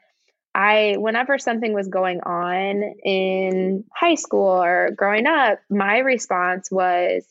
i 0.57 0.95
whenever 0.97 1.37
something 1.37 1.73
was 1.73 1.87
going 1.87 2.19
on 2.21 2.83
in 3.05 3.85
high 3.93 4.15
school 4.15 4.63
or 4.63 4.89
growing 4.95 5.27
up 5.27 5.59
my 5.69 5.99
response 5.99 6.69
was 6.71 7.25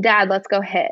dad 0.00 0.28
let's 0.28 0.48
go 0.48 0.60
hit 0.60 0.90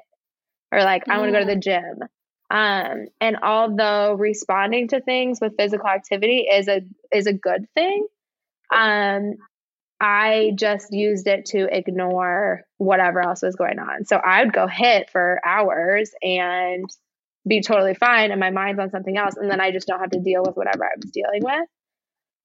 or 0.73 0.83
like 0.83 1.03
i 1.11 1.19
want 1.19 1.29
to 1.29 1.33
go 1.33 1.41
to 1.41 1.55
the 1.55 1.61
gym 1.61 2.09
um, 2.51 3.07
and 3.21 3.37
although 3.45 4.15
responding 4.15 4.89
to 4.89 5.01
things 5.01 5.39
with 5.41 5.57
physical 5.57 5.87
activity 5.87 6.49
is 6.53 6.67
a 6.67 6.83
is 7.13 7.27
a 7.27 7.33
good 7.33 7.67
thing, 7.75 8.07
um, 8.75 9.35
I 10.01 10.53
just 10.57 10.93
used 10.93 11.29
it 11.29 11.47
to 11.47 11.69
ignore 11.71 12.63
whatever 12.79 13.21
else 13.21 13.43
was 13.43 13.55
going 13.55 13.79
on. 13.79 14.05
So 14.05 14.17
I 14.17 14.43
would 14.43 14.53
go 14.53 14.67
hit 14.67 15.11
for 15.11 15.41
hours 15.45 16.11
and 16.23 16.87
be 17.47 17.61
totally 17.61 17.95
fine, 17.95 18.33
and 18.33 18.41
my 18.41 18.51
mind's 18.51 18.81
on 18.81 18.91
something 18.91 19.17
else, 19.17 19.37
and 19.37 19.49
then 19.49 19.61
I 19.61 19.71
just 19.71 19.87
don't 19.87 20.01
have 20.01 20.11
to 20.11 20.21
deal 20.21 20.43
with 20.45 20.57
whatever 20.57 20.85
I 20.85 20.97
was 21.01 21.13
dealing 21.13 21.43
with. 21.45 21.69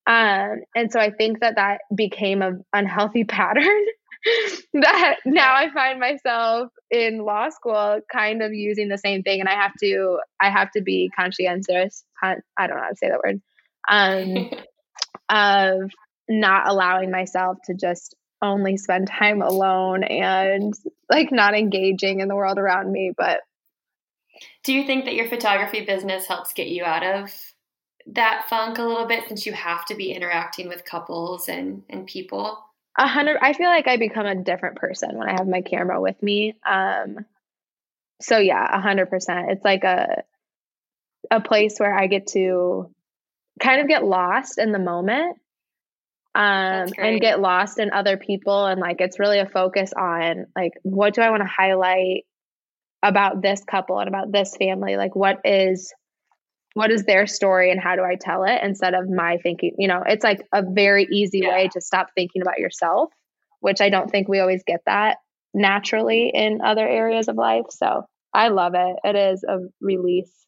Um, 0.07 0.61
and 0.75 0.91
so 0.91 0.99
I 0.99 1.09
think 1.09 1.39
that 1.39 1.55
that 1.55 1.81
became 1.93 2.41
an 2.41 2.63
unhealthy 2.73 3.23
pattern 3.25 3.85
that 4.73 5.17
now 5.25 5.55
I 5.55 5.71
find 5.71 5.99
myself 5.99 6.71
in 6.89 7.19
law 7.19 7.49
school 7.49 7.99
kind 8.11 8.41
of 8.41 8.53
using 8.53 8.87
the 8.87 8.97
same 8.97 9.23
thing 9.23 9.39
and 9.39 9.49
I 9.49 9.53
have 9.53 9.73
to 9.81 10.19
I 10.41 10.49
have 10.49 10.71
to 10.71 10.81
be 10.81 11.11
conscientious 11.15 12.03
I 12.23 12.35
don't 12.57 12.75
know 12.75 12.81
how 12.81 12.89
to 12.89 12.95
say 12.95 13.09
that 13.09 13.21
word 13.23 13.41
um 13.87 14.49
of 15.29 15.91
not 16.27 16.67
allowing 16.67 17.12
myself 17.12 17.58
to 17.65 17.75
just 17.75 18.15
only 18.41 18.77
spend 18.77 19.08
time 19.08 19.41
alone 19.41 20.03
and 20.03 20.73
like 21.10 21.31
not 21.31 21.56
engaging 21.56 22.19
in 22.19 22.27
the 22.27 22.35
world 22.35 22.58
around 22.58 22.91
me 22.91 23.12
but 23.15 23.41
do 24.63 24.73
you 24.73 24.85
think 24.85 25.06
that 25.06 25.15
your 25.15 25.27
photography 25.27 25.85
business 25.85 26.25
helps 26.25 26.51
get 26.53 26.67
you 26.67 26.83
out 26.83 27.03
of 27.03 27.31
that 28.08 28.45
funk 28.49 28.77
a 28.77 28.83
little 28.83 29.08
bit 29.08 29.27
since 29.27 29.45
you 29.45 29.53
have 29.53 29.85
to 29.85 29.95
be 29.95 30.12
interacting 30.12 30.67
with 30.67 30.85
couples 30.85 31.49
and 31.49 31.83
and 31.89 32.06
people 32.06 32.60
a 32.97 33.08
hundred. 33.08 33.37
I 33.41 33.53
feel 33.53 33.67
like 33.67 33.87
I 33.87 33.97
become 33.97 34.25
a 34.25 34.35
different 34.35 34.77
person 34.77 35.17
when 35.17 35.27
I 35.27 35.33
have 35.33 35.47
my 35.47 35.62
camera 35.62 35.99
with 35.99 36.21
me. 36.23 36.56
Um, 36.65 37.25
so 38.21 38.37
yeah, 38.37 38.65
a 38.71 38.79
hundred 38.79 39.10
percent. 39.10 39.51
It's 39.51 39.65
like 39.65 39.83
a 39.83 40.23
a 41.31 41.41
place 41.41 41.77
where 41.77 41.93
I 41.93 42.08
get 42.08 42.27
to 42.27 42.89
kind 43.60 43.81
of 43.81 43.87
get 43.87 44.06
lost 44.06 44.58
in 44.60 44.71
the 44.71 44.79
moment, 44.79 45.37
um, 46.35 46.87
and 46.97 47.19
get 47.19 47.41
lost 47.41 47.79
in 47.79 47.91
other 47.91 48.17
people, 48.17 48.65
and 48.65 48.79
like 48.79 49.01
it's 49.01 49.19
really 49.19 49.39
a 49.39 49.49
focus 49.49 49.91
on 49.97 50.45
like 50.56 50.73
what 50.83 51.13
do 51.13 51.21
I 51.21 51.31
want 51.31 51.41
to 51.41 51.49
highlight 51.49 52.25
about 53.03 53.41
this 53.41 53.63
couple 53.63 53.99
and 53.99 54.08
about 54.08 54.31
this 54.31 54.56
family. 54.58 54.97
Like, 54.97 55.15
what 55.15 55.41
is 55.45 55.93
what 56.76 56.92
is 56.92 57.06
their 57.06 57.26
story 57.26 57.71
and 57.71 57.80
how 57.80 57.96
do 57.96 58.04
I 58.04 58.15
tell 58.19 58.44
it 58.44 58.60
instead 58.62 58.94
of 58.94 59.10
my 59.10 59.38
thinking? 59.38 59.73
You 59.78 59.88
know, 59.88 60.04
it's 60.06 60.26
like 60.26 60.46
a 60.54 60.62
very 60.62 61.08
easy 61.10 61.40
yeah. 61.40 61.50
way 61.50 61.69
to 61.69 61.80
stop 61.80 62.10
thinking 62.15 62.42
about 62.42 62.60
yourself, 62.60 63.12
which 63.62 63.80
I 63.80 63.90
don't 63.90 64.12
think 64.12 64.28
we 64.28 64.42
always 64.42 64.62
get 64.67 64.82
that 64.86 65.17
naturally 65.54 66.32
in 66.34 66.60
other 66.62 66.86
areas 66.86 67.30
of 67.30 67.38
life. 67.38 67.63
So 67.69 68.04
I 68.34 68.50
love 68.50 68.73
it. 68.76 68.98
It 69.06 69.15
is 69.15 69.46
a 69.46 69.60
release. 69.80 70.46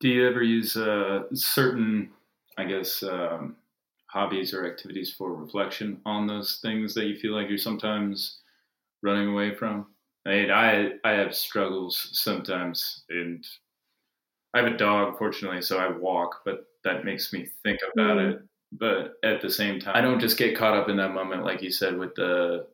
Do 0.00 0.08
you 0.08 0.28
ever 0.28 0.42
use 0.42 0.76
uh, 0.76 1.22
certain, 1.32 2.10
I 2.58 2.64
guess, 2.64 3.02
um, 3.02 3.56
hobbies 4.08 4.52
or 4.52 4.66
activities 4.66 5.14
for 5.16 5.34
reflection 5.34 6.02
on 6.04 6.26
those 6.26 6.58
things 6.60 6.92
that 6.94 7.06
you 7.06 7.18
feel 7.18 7.32
like 7.32 7.48
you're 7.48 7.56
sometimes 7.56 8.40
running 9.02 9.28
away 9.28 9.54
from? 9.54 9.86
I 10.26 10.30
mean, 10.30 10.50
I 10.50 10.90
I 11.02 11.12
have 11.12 11.34
struggles 11.34 12.10
sometimes, 12.12 13.04
and 13.08 13.42
I 14.54 14.62
have 14.62 14.72
a 14.72 14.76
dog, 14.76 15.18
fortunately, 15.18 15.62
so 15.62 15.78
I 15.78 15.90
walk, 15.90 16.42
but 16.44 16.66
that 16.84 17.04
makes 17.04 17.32
me 17.32 17.48
think 17.62 17.80
about 17.94 18.18
mm. 18.18 18.32
it. 18.32 18.42
But 18.72 19.14
at 19.24 19.40
the 19.40 19.50
same 19.50 19.80
time, 19.80 19.96
I 19.96 20.00
don't 20.00 20.20
just 20.20 20.36
get 20.36 20.56
caught 20.56 20.76
up 20.76 20.88
in 20.88 20.96
that 20.96 21.12
moment, 21.12 21.44
like 21.44 21.62
you 21.62 21.72
said, 21.72 21.98
with 21.98 22.14
the 22.14 22.66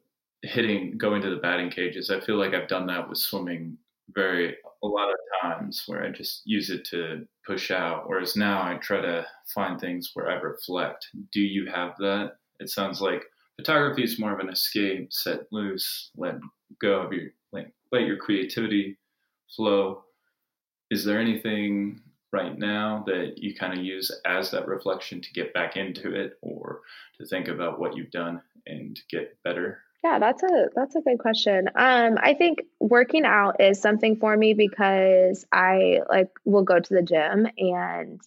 hitting, 0.42 0.98
going 0.98 1.22
to 1.22 1.30
the 1.30 1.36
batting 1.36 1.70
cages. 1.70 2.10
I 2.10 2.20
feel 2.20 2.36
like 2.36 2.54
I've 2.54 2.68
done 2.68 2.86
that 2.86 3.08
with 3.08 3.18
swimming 3.18 3.78
very 4.14 4.56
a 4.82 4.86
lot 4.86 5.08
of 5.08 5.16
times 5.42 5.84
where 5.86 6.04
I 6.04 6.10
just 6.10 6.42
use 6.44 6.70
it 6.70 6.84
to 6.86 7.26
push 7.46 7.70
out. 7.70 8.08
Whereas 8.08 8.36
now 8.36 8.62
I 8.62 8.74
try 8.76 9.00
to 9.00 9.26
find 9.54 9.80
things 9.80 10.10
where 10.14 10.30
I 10.30 10.34
reflect. 10.34 11.08
Do 11.32 11.40
you 11.40 11.66
have 11.66 11.96
that? 11.98 12.36
It 12.60 12.70
sounds 12.70 13.00
like 13.00 13.22
photography 13.56 14.04
is 14.04 14.18
more 14.18 14.32
of 14.32 14.40
an 14.40 14.50
escape, 14.50 15.12
set 15.12 15.40
loose, 15.50 16.10
let 16.16 16.36
go 16.80 17.00
of 17.00 17.12
your 17.12 17.30
let, 17.52 17.70
let 17.92 18.02
your 18.02 18.16
creativity 18.16 18.98
flow. 19.54 20.04
Is 20.90 21.04
there 21.04 21.20
anything 21.20 22.00
right 22.32 22.58
now 22.58 23.02
that 23.06 23.34
you 23.38 23.54
kind 23.54 23.78
of 23.78 23.84
use 23.84 24.10
as 24.24 24.50
that 24.50 24.68
reflection 24.68 25.20
to 25.20 25.32
get 25.32 25.54
back 25.54 25.76
into 25.76 26.14
it 26.14 26.38
or 26.42 26.80
to 27.18 27.26
think 27.26 27.48
about 27.48 27.80
what 27.80 27.96
you've 27.96 28.10
done 28.10 28.40
and 28.66 28.98
get 29.10 29.38
better? 29.42 29.82
Yeah, 30.04 30.18
that's 30.18 30.42
a 30.42 30.68
that's 30.74 30.94
a 30.94 31.00
good 31.00 31.18
question. 31.18 31.68
Um, 31.74 32.16
I 32.20 32.34
think 32.34 32.60
working 32.78 33.24
out 33.24 33.60
is 33.60 33.80
something 33.80 34.16
for 34.16 34.36
me 34.36 34.54
because 34.54 35.44
I 35.50 36.00
like 36.08 36.28
will 36.44 36.62
go 36.62 36.78
to 36.78 36.94
the 36.94 37.02
gym 37.02 37.46
and 37.58 38.20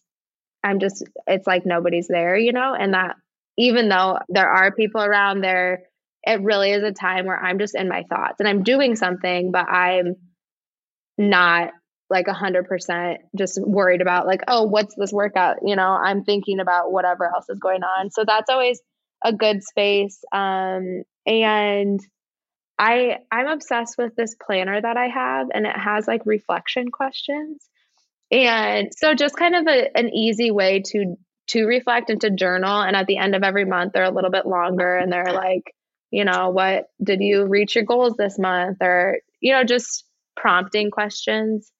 I'm 0.63 0.79
just 0.79 1.03
it's 1.27 1.47
like 1.47 1.65
nobody's 1.65 2.07
there, 2.07 2.35
you 2.35 2.51
know, 2.51 2.73
and 2.73 2.93
that 2.93 3.15
even 3.57 3.87
though 3.89 4.19
there 4.29 4.49
are 4.49 4.73
people 4.73 5.01
around 5.01 5.41
there, 5.41 5.83
it 6.23 6.41
really 6.41 6.71
is 6.71 6.83
a 6.83 6.91
time 6.91 7.25
where 7.25 7.39
I'm 7.39 7.59
just 7.59 7.75
in 7.75 7.87
my 7.87 8.03
thoughts 8.03 8.35
and 8.39 8.47
I'm 8.47 8.63
doing 8.63 8.95
something, 8.95 9.51
but 9.51 9.69
I'm 9.69 10.15
not 11.17 11.71
like 12.09 12.27
a 12.27 12.33
hundred 12.33 12.67
percent 12.67 13.19
just 13.37 13.59
worried 13.61 14.01
about 14.01 14.25
like, 14.25 14.41
oh, 14.47 14.63
what's 14.63 14.95
this 14.95 15.11
workout? 15.11 15.57
You 15.63 15.75
know, 15.75 15.89
I'm 15.89 16.23
thinking 16.23 16.59
about 16.59 16.91
whatever 16.91 17.25
else 17.25 17.45
is 17.49 17.59
going 17.59 17.83
on. 17.83 18.11
So 18.11 18.23
that's 18.25 18.49
always 18.49 18.81
a 19.23 19.33
good 19.33 19.63
space. 19.63 20.23
Um, 20.31 21.03
and 21.25 21.99
I 22.77 23.17
I'm 23.31 23.47
obsessed 23.47 23.95
with 23.97 24.15
this 24.15 24.35
planner 24.35 24.81
that 24.81 24.97
I 24.97 25.07
have 25.07 25.47
and 25.53 25.65
it 25.65 25.77
has 25.77 26.07
like 26.07 26.25
reflection 26.25 26.89
questions. 26.91 27.67
And 28.31 28.89
so 28.95 29.13
just 29.13 29.35
kind 29.35 29.55
of 29.55 29.67
a, 29.67 29.97
an 29.97 30.09
easy 30.13 30.51
way 30.51 30.81
to 30.87 31.15
to 31.49 31.65
reflect 31.65 32.09
and 32.09 32.21
to 32.21 32.29
journal 32.29 32.81
and 32.81 32.95
at 32.95 33.07
the 33.07 33.17
end 33.17 33.35
of 33.35 33.43
every 33.43 33.65
month 33.65 33.93
they're 33.93 34.03
a 34.03 34.11
little 34.11 34.29
bit 34.29 34.45
longer 34.45 34.95
and 34.95 35.11
they're 35.11 35.33
like, 35.33 35.73
you 36.11 36.23
know, 36.23 36.49
what 36.49 36.85
did 37.03 37.21
you 37.21 37.45
reach 37.45 37.75
your 37.75 37.85
goals 37.85 38.13
this 38.17 38.37
month 38.39 38.77
or 38.81 39.17
you 39.41 39.53
know 39.53 39.63
just 39.63 40.05
prompting 40.39 40.89
questions. 40.89 41.71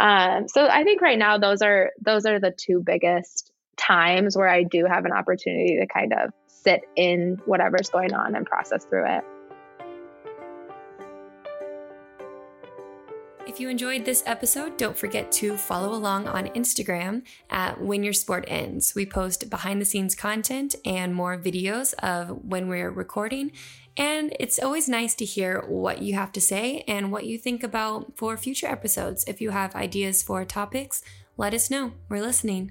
Um, 0.00 0.46
so 0.48 0.66
I 0.66 0.84
think 0.84 1.00
right 1.00 1.18
now 1.18 1.38
those 1.38 1.62
are 1.62 1.90
those 2.00 2.24
are 2.24 2.38
the 2.38 2.52
two 2.56 2.82
biggest 2.84 3.50
times 3.76 4.36
where 4.36 4.48
I 4.48 4.62
do 4.62 4.86
have 4.86 5.04
an 5.04 5.12
opportunity 5.12 5.78
to 5.80 5.86
kind 5.86 6.12
of 6.12 6.32
sit 6.46 6.82
in 6.96 7.40
whatever's 7.46 7.88
going 7.88 8.12
on 8.12 8.34
and 8.34 8.46
process 8.46 8.84
through 8.84 9.06
it. 9.06 9.24
If 13.48 13.58
you 13.58 13.70
enjoyed 13.70 14.04
this 14.04 14.22
episode, 14.26 14.76
don't 14.76 14.96
forget 14.96 15.32
to 15.32 15.56
follow 15.56 15.94
along 15.94 16.28
on 16.28 16.48
Instagram 16.48 17.22
at 17.48 17.80
When 17.80 18.04
Your 18.04 18.12
Sport 18.12 18.44
Ends. 18.46 18.94
We 18.94 19.06
post 19.06 19.48
behind 19.48 19.80
the 19.80 19.86
scenes 19.86 20.14
content 20.14 20.74
and 20.84 21.14
more 21.14 21.38
videos 21.38 21.94
of 21.94 22.44
when 22.44 22.68
we're 22.68 22.90
recording. 22.90 23.52
And 23.98 24.34
it's 24.38 24.60
always 24.60 24.88
nice 24.88 25.16
to 25.16 25.24
hear 25.24 25.64
what 25.66 26.00
you 26.00 26.14
have 26.14 26.30
to 26.32 26.40
say 26.40 26.84
and 26.86 27.10
what 27.10 27.26
you 27.26 27.36
think 27.36 27.64
about 27.64 28.16
for 28.16 28.36
future 28.36 28.68
episodes. 28.68 29.24
If 29.26 29.40
you 29.40 29.50
have 29.50 29.74
ideas 29.74 30.22
for 30.22 30.44
topics, 30.44 31.02
let 31.36 31.52
us 31.52 31.68
know. 31.68 31.92
We're 32.08 32.22
listening. 32.22 32.70